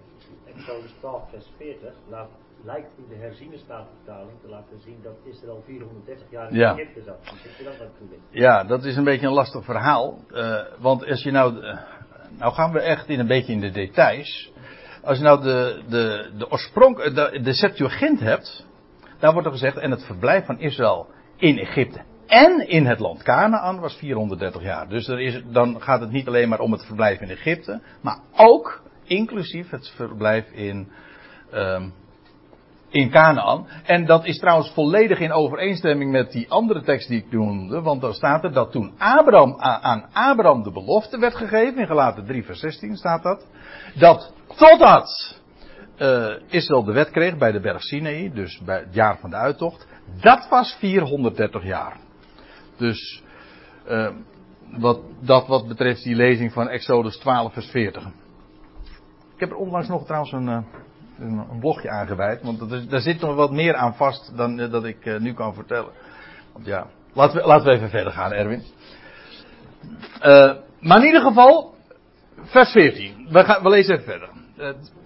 [0.46, 2.28] Exodus 12, vers 40 laat,
[2.64, 6.72] lijkt in de herziene staatvertaling te laten zien dat Israël 430 jaar in ja.
[6.72, 7.18] Egypte zat.
[7.58, 10.18] je dat Ja, dat is een beetje een lastig verhaal.
[10.30, 11.62] Uh, want als je nou.
[12.38, 14.52] Nou gaan we echt in een beetje in de details.
[15.02, 18.66] Als je nou de, de, de oorsprong, de, de Septuagint hebt,
[19.18, 21.06] daar wordt er gezegd, en het verblijf van Israël
[21.36, 24.88] in Egypte en in het land Canaan was 430 jaar.
[24.88, 28.18] Dus er is, dan gaat het niet alleen maar om het verblijf in Egypte, maar
[28.36, 30.88] ook inclusief het verblijf in,
[31.54, 31.92] um,
[32.94, 33.66] in Canaan.
[33.84, 38.00] En dat is trouwens volledig in overeenstemming met die andere tekst die ik noemde, want
[38.00, 42.44] daar staat er dat toen Abraham, aan Abraham de belofte werd gegeven, in gelaten 3
[42.44, 43.46] vers 16 staat dat,
[43.94, 45.40] dat totdat
[45.98, 49.36] uh, Israël de wet kreeg bij de berg Sinai, dus bij het jaar van de
[49.36, 49.86] uittocht,
[50.20, 51.96] dat was 430 jaar.
[52.76, 53.22] Dus
[53.88, 54.10] uh,
[54.70, 58.06] wat, dat wat betreft die lezing van Exodus 12 vers 40.
[59.34, 60.58] Ik heb er onlangs nog trouwens een, uh,
[61.18, 65.20] een blogje aangeweid, want er, daar zit nog wat meer aan vast dan dat ik
[65.20, 65.92] nu kan vertellen.
[66.52, 68.62] Want ja, laten we, laten we even verder gaan, Erwin.
[70.80, 71.74] maar in ieder geval,
[72.42, 73.26] vers 14.
[73.30, 74.28] We, gaan, we lezen even verder.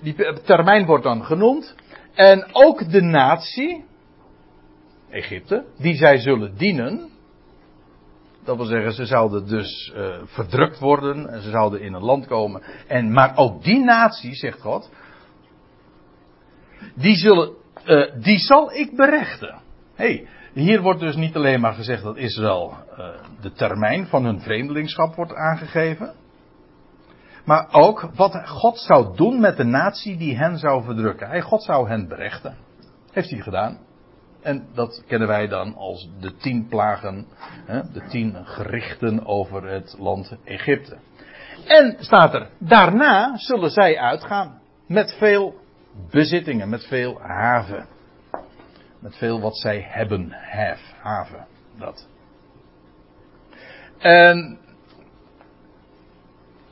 [0.02, 1.74] die termijn wordt dan genoemd.
[2.14, 3.84] En ook de natie,
[5.10, 7.10] Egypte, die zij zullen dienen.
[8.44, 9.92] Dat wil zeggen, ze zouden dus
[10.24, 12.62] verdrukt worden en ze zouden in een land komen.
[12.86, 14.90] En, maar ook die natie, zegt God,
[16.94, 17.50] die, zullen,
[17.84, 19.60] uh, die zal ik berechten.
[19.94, 23.06] hey, hier wordt dus niet alleen maar gezegd dat Israël uh,
[23.40, 26.14] de termijn van hun vreemdelingschap wordt aangegeven.
[27.44, 31.28] Maar ook wat God zou doen met de natie die hen zou verdrukken.
[31.28, 32.56] Hij, God zou hen berechten.
[33.12, 33.78] Heeft hij gedaan.
[34.42, 37.26] En dat kennen wij dan als de tien plagen,
[37.66, 40.96] de tien gerichten over het land Egypte.
[41.66, 45.54] En staat er, daarna zullen zij uitgaan met veel
[46.10, 47.86] bezittingen, met veel haven.
[49.00, 51.46] Met veel wat zij hebben, have, haven,
[51.78, 52.08] dat.
[53.98, 54.58] En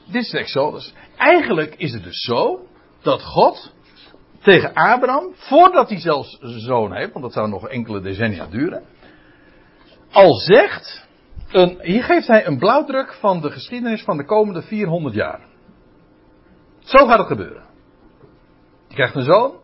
[0.04, 0.94] dit is de Exodus.
[1.16, 2.66] Eigenlijk is het dus zo
[3.02, 3.74] dat God
[4.42, 8.84] tegen Abraham, voordat hij zelfs zoon heeft, want dat zou nog enkele decennia duren,
[10.10, 11.06] al zegt,
[11.52, 15.40] een, hier geeft hij een blauwdruk van de geschiedenis van de komende 400 jaar.
[16.78, 17.64] Zo gaat het gebeuren.
[18.96, 19.54] Krijgt een zoon.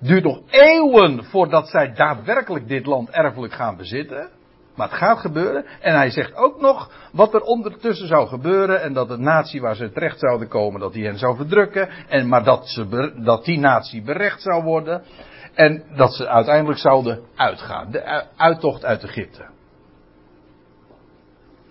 [0.00, 4.28] Duurt nog eeuwen voordat zij daadwerkelijk dit land erfelijk gaan bezitten.
[4.76, 5.64] Maar het gaat gebeuren.
[5.80, 8.82] En hij zegt ook nog wat er ondertussen zou gebeuren.
[8.82, 11.88] En dat de natie waar ze terecht zouden komen, dat die hen zou verdrukken.
[12.08, 15.02] En, maar dat, ze, dat die natie berecht zou worden.
[15.54, 17.90] En dat ze uiteindelijk zouden uitgaan.
[17.90, 19.50] De uittocht uit Egypte.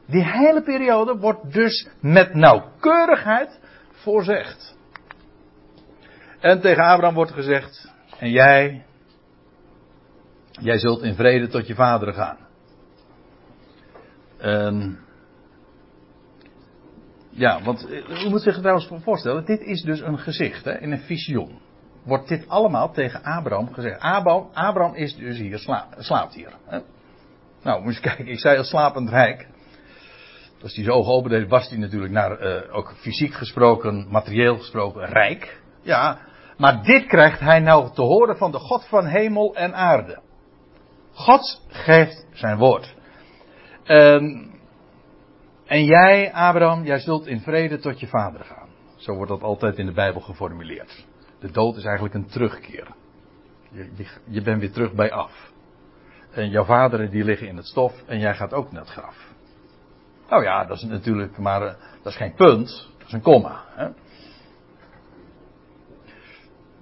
[0.08, 3.60] Die hele periode wordt dus met nauwkeurigheid
[3.92, 4.82] voorzegd.
[6.44, 8.86] En tegen Abraham wordt gezegd: En jij,
[10.52, 12.38] jij zult in vrede tot je vader gaan.
[14.42, 15.00] Um,
[17.30, 17.90] ja, want
[18.26, 21.60] u moet zich trouwens voorstellen, dit is dus een gezicht, hè, in een visioen.
[22.04, 24.00] Wordt dit allemaal tegen Abraham gezegd.
[24.00, 26.54] Abraham, Abraham is dus hier, sla, slaapt hier.
[26.66, 26.80] Hè.
[27.64, 29.48] Nou, moet je kijken, ik zei al slapend rijk.
[30.62, 35.06] Als hij zijn ogen opende, was hij natuurlijk naar, uh, ook fysiek gesproken, materieel gesproken,
[35.06, 35.62] rijk.
[35.82, 36.32] Ja,
[36.64, 40.22] maar dit krijgt hij nou te horen van de God van hemel en aarde.
[41.14, 42.96] God geeft zijn woord.
[43.86, 44.52] Um,
[45.66, 48.68] en jij, Abraham, jij zult in vrede tot je vader gaan.
[48.96, 51.06] Zo wordt dat altijd in de Bijbel geformuleerd.
[51.40, 52.88] De dood is eigenlijk een terugkeer.
[53.72, 55.52] Je, je, je bent weer terug bij af.
[56.32, 59.32] En jouw vaderen die liggen in het stof en jij gaat ook naar het graf.
[60.30, 63.64] Nou ja, dat is natuurlijk maar, eh, dat is geen punt, dat is een komma.
[63.68, 63.88] Hè?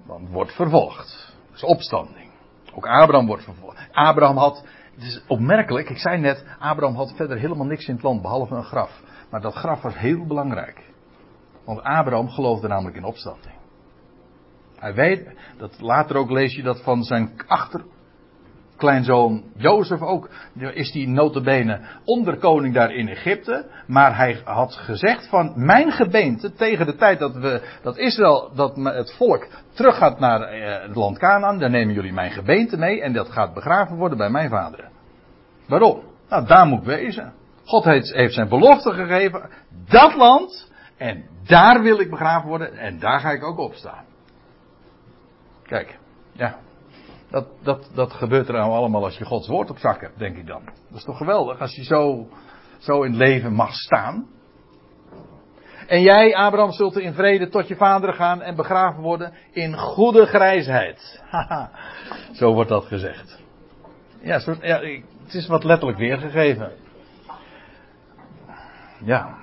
[0.06, 1.34] Want wordt vervolgd.
[1.46, 2.30] Dat is opstanding.
[2.74, 3.88] Ook Abraham wordt vervolgd.
[3.92, 8.02] Abraham had het is opmerkelijk, ik zei net, Abraham had verder helemaal niks in het
[8.02, 9.02] land behalve een graf.
[9.30, 10.90] Maar dat graf was heel belangrijk.
[11.64, 13.54] Want Abraham geloofde namelijk in opstanding.
[14.76, 17.84] Hij weet, dat later ook lees je dat van zijn achter,
[18.76, 23.66] kleinzoon Jozef ook, is die notabene onderkoning daar in Egypte.
[23.86, 28.76] Maar hij had gezegd van mijn gebeente tegen de tijd dat we, dat Israël, dat
[28.76, 33.12] het volk teruggaat naar eh, het land Canaan, dan nemen jullie mijn gebeente mee en
[33.12, 34.88] dat gaat begraven worden bij mijn vader.
[35.68, 36.02] Waarom?
[36.28, 37.32] Nou, daar moet wezen.
[37.64, 39.50] God heeft, heeft zijn belofte gegeven,
[39.88, 44.04] dat land, en daar wil ik begraven worden en daar ga ik ook opstaan.
[45.62, 45.98] Kijk,
[46.32, 46.58] ja,
[47.32, 50.36] dat, dat, dat gebeurt er nou allemaal als je Gods woord op zak hebt, denk
[50.36, 50.64] ik dan.
[50.64, 52.28] Dat is toch geweldig als je zo,
[52.78, 54.26] zo in het leven mag staan.
[55.86, 60.26] En jij, Abraham, zult in vrede tot je vader gaan en begraven worden in goede
[60.26, 61.22] grijsheid.
[61.30, 61.70] Haha,
[62.32, 63.42] zo wordt dat gezegd.
[64.22, 64.40] Ja,
[65.24, 66.72] het is wat letterlijk weergegeven.
[69.04, 69.36] Ja.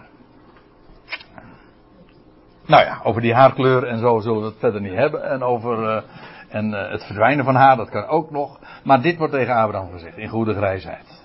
[2.65, 5.23] Nou ja, over die haarkleur en zo zullen we het verder niet hebben.
[5.23, 6.01] En over, uh,
[6.50, 8.60] en uh, het verdwijnen van haar, dat kan ook nog.
[8.84, 11.22] Maar dit wordt tegen Abraham gezegd, in goede grijsheid.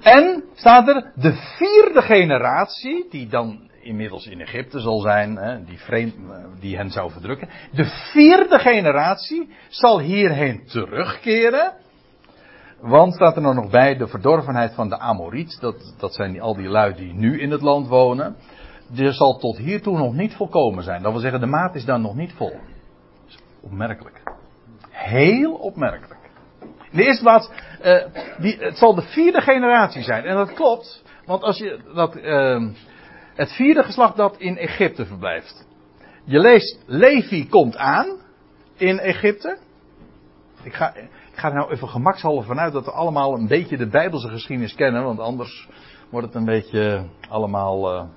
[0.00, 5.78] En staat er, de vierde generatie, die dan inmiddels in Egypte zal zijn, hè, die,
[5.78, 7.48] vreemd, eh, die hen zou verdrukken.
[7.72, 11.72] De vierde generatie zal hierheen terugkeren.
[12.80, 16.42] Want staat er nou nog bij de verdorvenheid van de Amoriet, dat, dat zijn die,
[16.42, 18.36] al die lui die nu in het land wonen.
[18.88, 21.02] Die zal tot hiertoe nog niet volkomen zijn.
[21.02, 22.56] Dat wil zeggen, de maat is dan nog niet vol.
[23.62, 24.25] Opmerkelijk.
[25.06, 26.20] Heel opmerkelijk.
[26.60, 27.50] In de eerste plaats,
[27.84, 28.04] uh,
[28.38, 30.24] die, het zal de vierde generatie zijn.
[30.24, 32.68] En dat klopt, want als je dat, uh,
[33.34, 35.66] het vierde geslacht dat in Egypte verblijft.
[36.24, 38.20] je leest, Levi komt aan
[38.76, 39.58] in Egypte.
[40.62, 43.88] Ik ga, ik ga er nou even gemakshalve vanuit dat we allemaal een beetje de
[43.88, 45.68] Bijbelse geschiedenis kennen, want anders
[46.10, 48.08] wordt het een beetje allemaal, uh,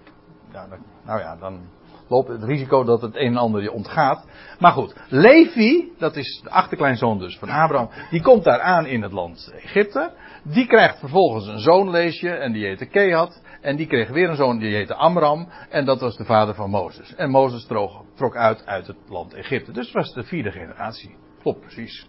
[0.51, 0.67] ja,
[1.05, 1.61] nou ja, dan
[2.09, 4.25] loopt het risico dat het een en ander je ontgaat.
[4.59, 9.01] Maar goed, Levi, dat is de achterkleinzoon dus van Abraham, die komt daar aan in
[9.01, 10.11] het land Egypte.
[10.43, 13.41] Die krijgt vervolgens een zoon, lees je, en die heette Kehat.
[13.61, 15.49] En die kreeg weer een zoon, die heette Amram.
[15.69, 17.15] En dat was de vader van Mozes.
[17.15, 19.71] En Mozes trok, trok uit uit het land Egypte.
[19.71, 21.15] Dus het was de vierde generatie.
[21.41, 22.07] Klopt precies.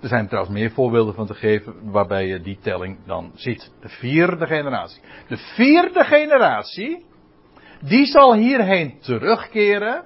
[0.00, 3.72] Er zijn trouwens meer voorbeelden van te geven waarbij je die telling dan ziet.
[3.80, 5.02] De vierde generatie.
[5.28, 7.04] De vierde generatie,
[7.82, 10.04] die zal hierheen terugkeren.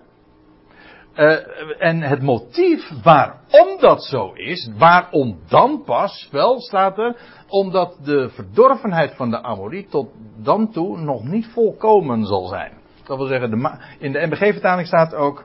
[1.16, 1.36] Uh,
[1.78, 7.16] en het motief waarom dat zo is, waarom dan pas, wel staat er,
[7.48, 12.72] omdat de verdorvenheid van de Amoriet tot dan toe nog niet volkomen zal zijn.
[13.04, 15.44] Dat wil zeggen, de, in de MBG-vertaling staat ook,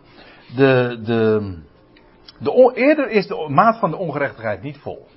[0.56, 1.54] de, de,
[2.40, 5.08] de, eerder is de maat van de ongerechtigheid niet vol.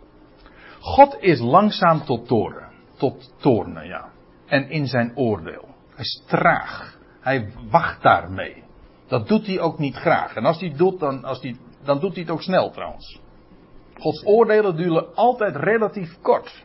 [0.81, 4.09] God is langzaam tot toren, tot toornen, ja.
[4.47, 5.69] En in zijn oordeel.
[5.91, 6.94] Hij is traag.
[7.25, 8.63] Hij wacht daarmee.
[9.07, 10.35] Dat doet hij ook niet graag.
[10.35, 13.21] En als hij doet, dan, als hij, dan doet hij het ook snel trouwens.
[13.99, 16.65] Gods oordelen duren altijd relatief kort.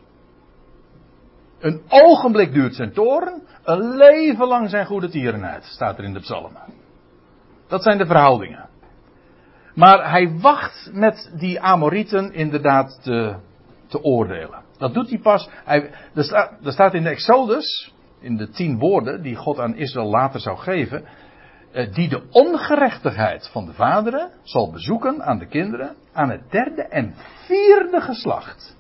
[1.60, 6.20] Een ogenblik duurt zijn toren, een leven lang zijn goede tierenheid, staat er in de
[6.20, 6.62] psalmen.
[7.68, 8.70] Dat zijn de verhoudingen.
[9.76, 13.36] Maar hij wacht met die Amorieten inderdaad te,
[13.88, 14.64] te oordelen.
[14.78, 15.50] Dat doet hij pas.
[15.52, 19.76] Hij, er, staat, er staat in de Exodus, in de tien woorden die God aan
[19.76, 21.06] Israël later zou geven,
[21.72, 26.82] eh, die de ongerechtigheid van de vaderen zal bezoeken aan de kinderen aan het derde
[26.82, 27.16] en
[27.46, 28.78] vierde geslacht.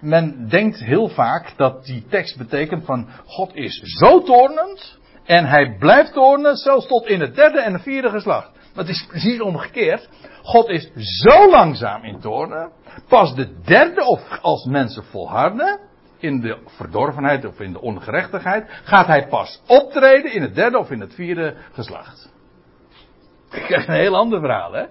[0.00, 5.76] Men denkt heel vaak dat die tekst betekent van God is zo toornend en hij
[5.78, 8.50] blijft toornen zelfs tot in het derde en vierde geslacht.
[8.74, 10.08] Het is precies omgekeerd.
[10.42, 12.70] God is zo langzaam in toornen.
[13.08, 15.80] Pas de derde of als mensen volharden
[16.20, 20.90] in de verdorvenheid of in de ongerechtigheid, gaat hij pas optreden in het derde of
[20.90, 22.32] in het vierde geslacht.
[23.50, 24.84] Je krijgt een heel ander verhaal, hè?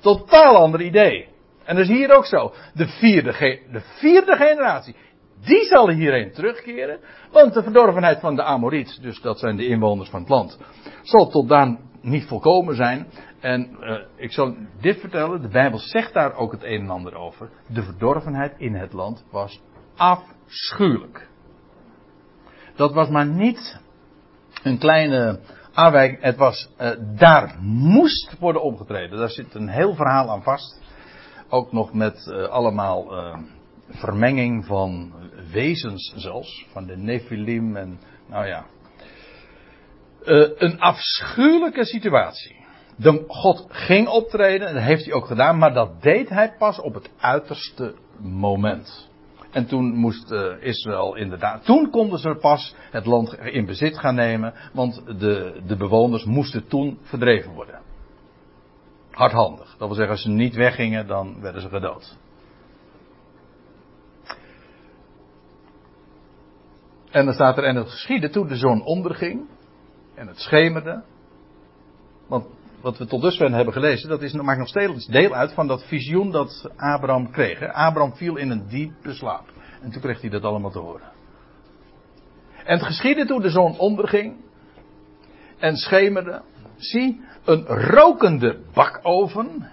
[0.00, 1.28] Totaal ander idee.
[1.64, 2.52] En dat is hier ook zo.
[2.74, 3.32] De vierde,
[3.72, 4.96] de vierde generatie,
[5.40, 6.98] die zal hierheen terugkeren.
[7.32, 10.58] Want de verdorvenheid van de Amoriet, dus dat zijn de inwoners van het land,
[11.02, 13.06] zal tot dan niet volkomen zijn.
[13.40, 17.14] En uh, ik zal dit vertellen, de Bijbel zegt daar ook het een en ander
[17.14, 17.50] over.
[17.66, 19.60] De verdorvenheid in het land was
[20.48, 21.28] afschuwelijk.
[22.76, 23.80] Dat was maar niet
[24.62, 25.40] een kleine
[25.72, 26.22] aanwijking.
[26.22, 29.18] Het was, uh, daar moest worden opgetreden.
[29.18, 30.80] Daar zit een heel verhaal aan vast.
[31.48, 33.38] Ook nog met uh, allemaal uh,
[33.88, 35.12] vermenging van
[35.52, 36.66] wezens zelfs.
[36.72, 38.66] Van de Nephilim en nou ja.
[40.58, 42.56] een afschuwelijke situatie.
[43.26, 46.94] God ging optreden, en dat heeft hij ook gedaan, maar dat deed hij pas op
[46.94, 49.07] het uiterste moment.
[49.50, 51.64] En toen moest uh, Israël inderdaad.
[51.64, 54.54] Toen konden ze pas het land in bezit gaan nemen.
[54.72, 57.80] Want de, de bewoners moesten toen verdreven worden.
[59.10, 59.68] Hardhandig.
[59.78, 62.16] Dat wil zeggen, als ze niet weggingen, dan werden ze gedood.
[67.10, 69.48] En dan staat er, en het geschiedde toen de zon onderging.
[70.14, 71.02] En het schemerde.
[72.26, 72.46] Want
[72.80, 75.84] wat we tot dusver hebben gelezen, dat is, maakt nog steeds deel uit van dat
[75.84, 77.72] visioen dat Abraham kreeg.
[77.72, 79.46] Abraham viel in een diepe slaap.
[79.82, 81.12] En toen kreeg hij dat allemaal te horen.
[82.64, 84.36] En het geschiedde toen de zon onderging
[85.58, 86.42] en schemerde.
[86.76, 89.70] Zie, een rokende bakoven.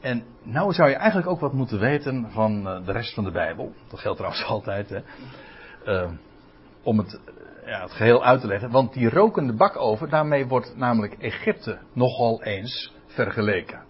[0.00, 3.30] En nou zou je eigenlijk ook wat moeten weten van eh, de rest van de
[3.30, 3.72] Bijbel.
[3.90, 4.88] Dat geldt trouwens altijd.
[4.88, 5.00] Hè.
[5.86, 6.10] Uh,
[6.82, 7.20] om het
[7.64, 8.70] ja, het geheel uit te leggen.
[8.70, 13.84] Want die rokende bakoven, daarmee wordt namelijk Egypte nogal eens vergeleken.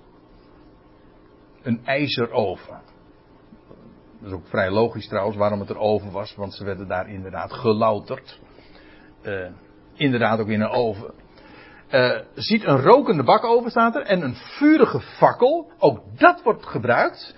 [1.63, 2.81] Een ijzeroven.
[4.21, 7.09] Dat is ook vrij logisch trouwens waarom het er oven was, want ze werden daar
[7.09, 8.41] inderdaad gelouterd.
[9.23, 9.47] Uh,
[9.95, 11.15] inderdaad ook in een oven.
[11.91, 15.73] Uh, ziet een rokende bakoven staat er en een vurige fakkel.
[15.79, 17.37] Ook dat wordt gebruikt.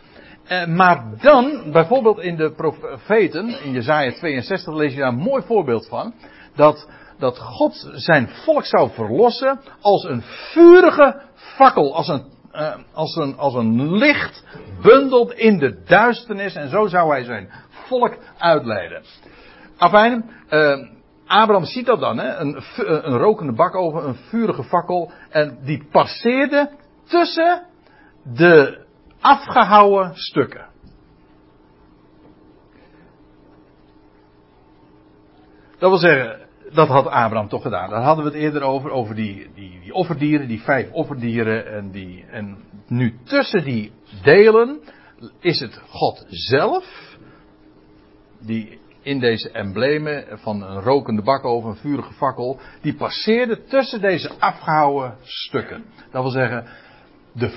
[0.48, 5.42] Uh, maar dan, bijvoorbeeld in de profeten, in Jezaja 62 lees je daar een mooi
[5.42, 6.14] voorbeeld van.
[6.54, 6.88] Dat,
[7.18, 13.36] dat God zijn volk zou verlossen als een vurige fakkel, als een, uh, als een,
[13.36, 14.44] als een licht
[14.82, 16.54] bundelt in de duisternis.
[16.54, 19.02] En zo zou hij zijn volk uitleiden.
[19.76, 20.88] Afijn, uh,
[21.26, 22.36] Abraham ziet dat dan, hè?
[22.36, 25.10] Een, een rokende bak over, een vurige fakkel.
[25.30, 26.70] En die passeerde
[27.04, 27.66] tussen
[28.22, 28.85] de
[29.20, 30.66] afgehouwen stukken.
[35.78, 37.90] Dat wil zeggen, dat had Abraham toch gedaan.
[37.90, 41.66] Daar hadden we het eerder over, over die, die, die offerdieren, die vijf offerdieren.
[41.72, 42.56] En, die, en
[42.86, 43.92] nu tussen die
[44.22, 44.80] delen
[45.40, 47.16] is het God zelf,
[48.40, 54.00] die in deze emblemen van een rokende bak over een vurige fakkel, die passeerde tussen
[54.00, 55.84] deze afgehouden stukken.
[56.10, 56.66] Dat wil zeggen,
[57.32, 57.50] de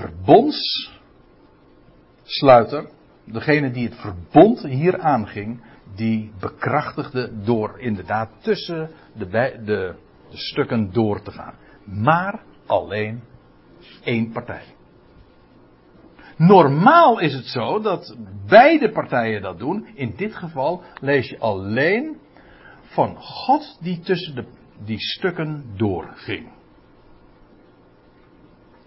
[2.30, 2.90] verbondssluiter,
[3.26, 5.60] degene die het verbond hier aanging,
[5.96, 9.96] die bekrachtigde door inderdaad tussen de, de, de
[10.32, 11.56] stukken door te gaan.
[11.84, 13.24] Maar alleen
[14.04, 14.64] één partij.
[16.38, 18.16] Normaal is het zo dat
[18.48, 19.88] beide partijen dat doen.
[19.94, 22.18] In dit geval lees je alleen
[22.82, 24.46] van God die tussen de,
[24.86, 26.52] die stukken doorging.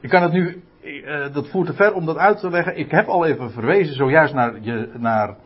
[0.00, 2.78] Ik kan het nu, uh, dat voert te ver om dat uit te leggen.
[2.78, 4.60] Ik heb al even verwezen zojuist naar,
[4.98, 5.36] naar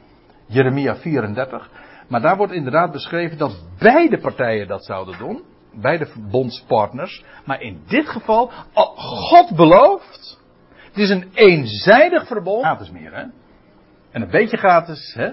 [0.46, 1.70] Jeremia 34.
[2.08, 5.42] Maar daar wordt inderdaad beschreven dat beide partijen dat zouden doen.
[5.74, 7.24] Beide verbondspartners.
[7.44, 10.40] Maar in dit geval, God belooft.
[10.76, 12.62] Het is een eenzijdig verbond.
[12.62, 13.24] Gratis meer, hè?
[14.10, 15.30] En een beetje gratis, hè?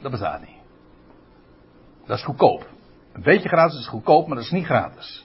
[0.00, 0.62] Dat bestaat niet.
[2.06, 2.66] Dat is goedkoop.
[3.12, 5.23] Een beetje gratis is goedkoop, maar dat is niet gratis.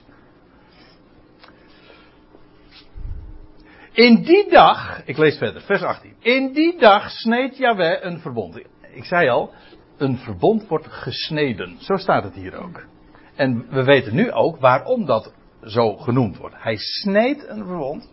[3.92, 6.14] In die dag, ik lees verder, vers 18.
[6.18, 8.60] In die dag sneed Yahweh een verbond
[8.92, 9.52] ik zei al,
[9.96, 11.76] een verbond wordt gesneden.
[11.80, 12.86] Zo staat het hier ook.
[13.34, 15.32] En we weten nu ook waarom dat
[15.64, 16.54] zo genoemd wordt.
[16.58, 18.10] Hij sneed een verbond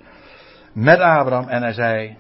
[0.74, 2.18] met Abraham en hij zei: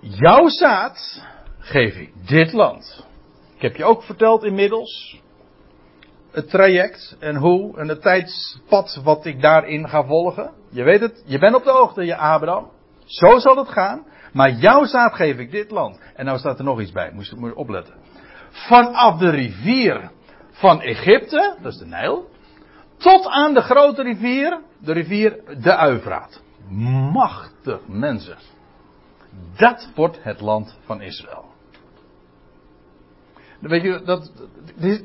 [0.00, 1.26] Jouw zaad
[1.58, 3.06] geef ik dit land.
[3.56, 5.20] Ik heb je ook verteld inmiddels
[6.30, 10.57] het traject en hoe en het tijdspad wat ik daarin ga volgen.
[10.70, 12.70] Je weet het, je bent op de hoogte, je Abraham.
[13.04, 14.06] Zo zal het gaan.
[14.32, 16.00] Maar jouw zaad geef ik dit land.
[16.14, 17.94] En nou staat er nog iets bij, moest je opletten.
[18.50, 20.10] Vanaf de rivier
[20.50, 22.28] van Egypte, dat is de Nijl,
[22.96, 26.42] tot aan de grote rivier, de rivier de Uivraat.
[27.12, 28.36] Machtig mensen.
[29.56, 31.44] Dat wordt het land van Israël.
[33.60, 34.32] Weet je, dat,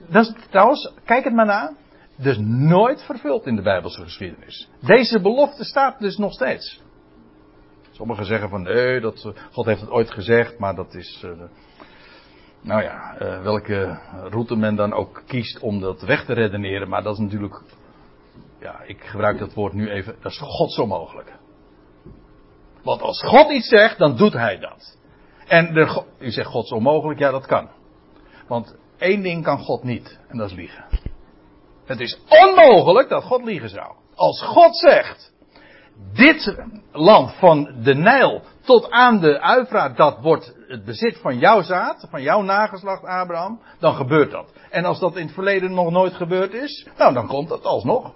[0.09, 1.73] dat is trouwens, kijk het maar na.
[2.15, 4.69] Dus nooit vervuld in de Bijbelse geschiedenis.
[4.79, 6.81] Deze belofte staat dus nog steeds.
[7.91, 11.21] Sommigen zeggen van nee, dat, eh, God heeft het ooit gezegd, maar dat is.
[11.25, 11.31] Uh,
[12.61, 13.99] nou ja, uh, welke
[14.29, 17.61] route men dan ook kiest om dat weg te redeneren, maar dat is natuurlijk.
[18.59, 20.15] Ja, ik gebruik dat woord nu even.
[20.21, 21.33] Dat is God zo mogelijk.
[22.83, 24.97] Want als God iets zegt, dan doet hij dat.
[25.47, 25.89] En
[26.19, 27.69] u zegt God zo mogelijk, ja dat kan.
[28.47, 30.85] Want één ding kan God niet, en dat is liegen.
[31.85, 33.93] Het is onmogelijk dat God liegen zou.
[34.15, 35.33] Als God zegt,
[36.13, 36.57] dit
[36.91, 42.07] land van de Nijl tot aan de Uifraat, dat wordt het bezit van jouw zaad,
[42.09, 44.53] van jouw nageslacht Abraham, dan gebeurt dat.
[44.69, 48.13] En als dat in het verleden nog nooit gebeurd is, nou dan komt dat alsnog.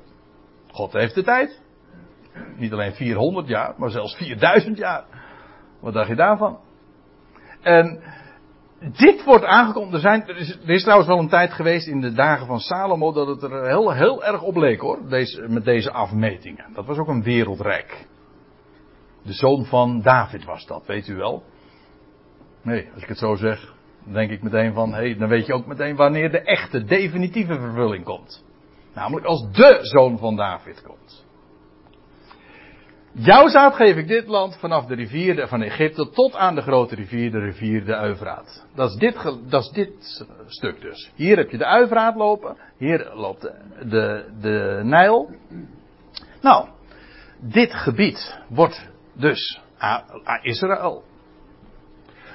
[0.71, 1.61] God heeft de tijd.
[2.57, 5.05] Niet alleen 400 jaar, maar zelfs 4000 jaar.
[5.81, 6.59] Wat dacht je daarvan?
[7.61, 8.03] En
[8.79, 9.93] dit wordt aangekondigd.
[9.93, 13.27] Er, zijn, er, is, trouwens wel een tijd geweest in de dagen van Salomo dat
[13.27, 15.09] het er heel, heel erg op leek hoor.
[15.09, 16.73] Deze, met deze afmetingen.
[16.73, 18.07] Dat was ook een wereldrijk.
[19.23, 21.43] De zoon van David was dat, weet u wel.
[22.63, 23.73] Nee, als ik het zo zeg,
[24.03, 26.83] dan denk ik meteen van, hé, hey, dan weet je ook meteen wanneer de echte,
[26.83, 28.45] definitieve vervulling komt.
[28.93, 31.26] Namelijk als de zoon van David komt.
[33.19, 36.95] Jouw zaad geef ik dit land vanaf de rivier van Egypte tot aan de grote
[36.95, 38.65] rivier, de rivier de Uivraat.
[38.75, 41.11] Dat is dit, dat is dit stuk dus.
[41.15, 43.53] Hier heb je de Uivraat lopen, hier loopt de,
[43.89, 45.29] de, de Nijl.
[46.41, 46.67] Nou,
[47.39, 49.61] dit gebied wordt dus
[50.41, 51.03] Israël.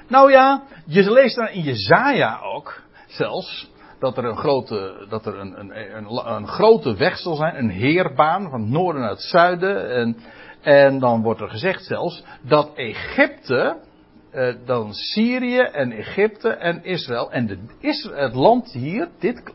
[0.09, 5.39] Nou ja, je leest dan in Jezaja ook zelfs dat er een grote, dat er
[5.39, 9.91] een, een, een, grote weg zal zijn, een heerbaan van noorden naar het zuiden.
[9.91, 10.16] En
[10.63, 13.81] en dan wordt er gezegd zelfs dat Egypte,
[14.31, 17.33] eh, dan Syrië en Egypte en Israël.
[17.33, 17.59] En de,
[18.15, 19.55] het land hier, dit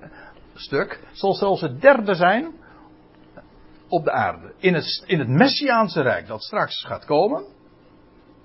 [0.53, 2.51] stuk, zal zelfs het derde zijn
[3.87, 4.53] op de aarde.
[4.57, 7.43] In het, in het Messiaanse Rijk dat straks gaat komen.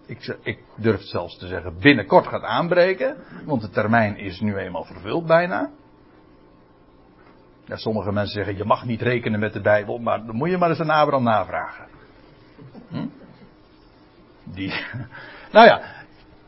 [0.07, 3.17] Ik, ik durf zelfs te zeggen binnenkort gaat aanbreken.
[3.45, 5.71] Want de termijn is nu eenmaal vervuld bijna.
[7.65, 9.99] Ja, sommige mensen zeggen je mag niet rekenen met de Bijbel.
[9.99, 11.92] Maar dan moet je maar eens aan Abraham navragen.
[14.45, 14.73] Die.
[15.53, 15.83] Nou ja.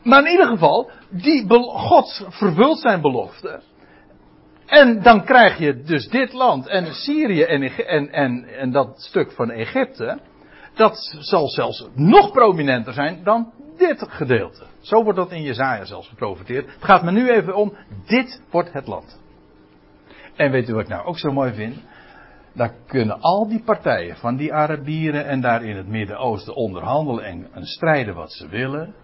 [0.03, 3.61] Maar in ieder geval, die God vervult zijn belofte.
[4.65, 9.31] En dan krijg je dus dit land en Syrië en, en, en, en dat stuk
[9.31, 10.19] van Egypte.
[10.73, 14.63] Dat zal zelfs nog prominenter zijn dan dit gedeelte.
[14.79, 16.73] Zo wordt dat in Jezaja zelfs geprofiteerd.
[16.73, 19.19] Het gaat me nu even om, dit wordt het land.
[20.35, 21.77] En weet u wat ik nou ook zo mooi vind?
[22.55, 27.47] Dan kunnen al die partijen van die Arabieren en daar in het Midden-Oosten onderhandelen en,
[27.53, 28.95] en strijden wat ze willen.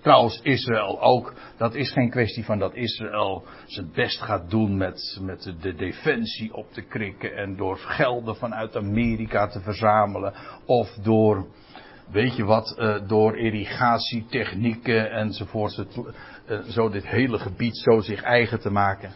[0.00, 1.34] Trouwens, Israël ook.
[1.56, 6.54] Dat is geen kwestie van dat Israël zijn best gaat doen met, met de defensie
[6.54, 7.36] op te krikken.
[7.36, 10.34] En door gelden vanuit Amerika te verzamelen.
[10.66, 11.46] Of door,
[12.10, 15.86] weet je wat, uh, door irrigatietechnieken enzovoort.
[16.48, 19.12] Uh, zo dit hele gebied zo zich eigen te maken.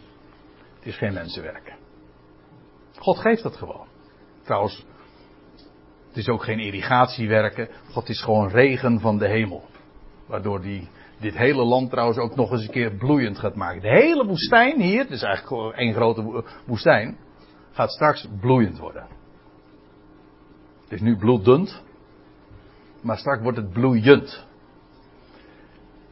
[0.75, 1.81] Het is geen mensenwerk.
[3.03, 3.87] God geeft dat gewoon.
[4.43, 4.85] Trouwens,
[6.07, 7.69] het is ook geen irrigatiewerken.
[7.91, 9.63] God is gewoon regen van de hemel.
[10.27, 10.89] Waardoor die
[11.19, 13.81] dit hele land trouwens ook nog eens een keer bloeiend gaat maken.
[13.81, 17.17] De hele woestijn hier, het is eigenlijk één grote woestijn,
[17.71, 19.07] gaat straks bloeiend worden.
[20.83, 21.81] Het is nu bloedend,
[23.01, 24.47] maar straks wordt het bloeiend.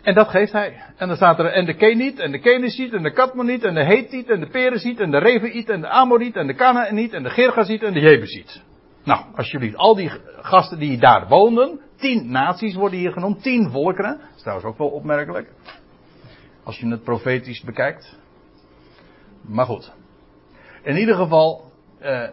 [0.01, 0.83] En dat geeft hij.
[0.97, 3.83] En dan staat er, en de Keniet, en de Kenesiet, en de Katmoniet, en de
[3.83, 7.29] Hetiet, en de Pereziet, en de Reviet, en de Amoriet, en de Canaaniet, en de
[7.29, 8.63] Gergaziet, en de Jebusiet.
[9.03, 14.17] Nou, alsjeblieft, al die gasten die daar woonden, tien naties worden hier genoemd, tien volkeren.
[14.17, 15.53] Dat is trouwens ook wel opmerkelijk.
[16.63, 18.19] Als je het profetisch bekijkt.
[19.41, 19.93] Maar goed.
[20.83, 22.29] In ieder geval, eh,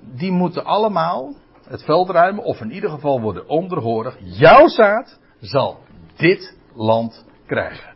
[0.00, 4.16] die moeten allemaal het veld ruimen, of in ieder geval worden onderhorig.
[4.20, 5.78] Jouw zaad zal
[6.16, 7.94] dit land krijgen.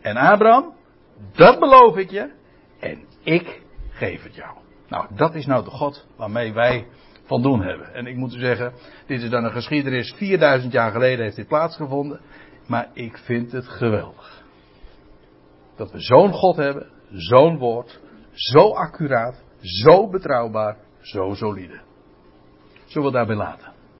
[0.00, 0.74] En Abraham,
[1.32, 2.32] dat beloof ik je,
[2.80, 4.56] en ik geef het jou.
[4.88, 6.86] Nou, dat is nou de God waarmee wij
[7.24, 7.94] van doen hebben.
[7.94, 8.72] En ik moet u zeggen,
[9.06, 12.20] dit is dan een geschiedenis, 4000 jaar geleden heeft dit plaatsgevonden.
[12.66, 14.44] Maar ik vind het geweldig.
[15.76, 18.00] Dat we zo'n God hebben, zo'n woord,
[18.32, 21.80] zo accuraat, zo betrouwbaar, zo solide.
[22.84, 23.75] Zullen we daarbij laten?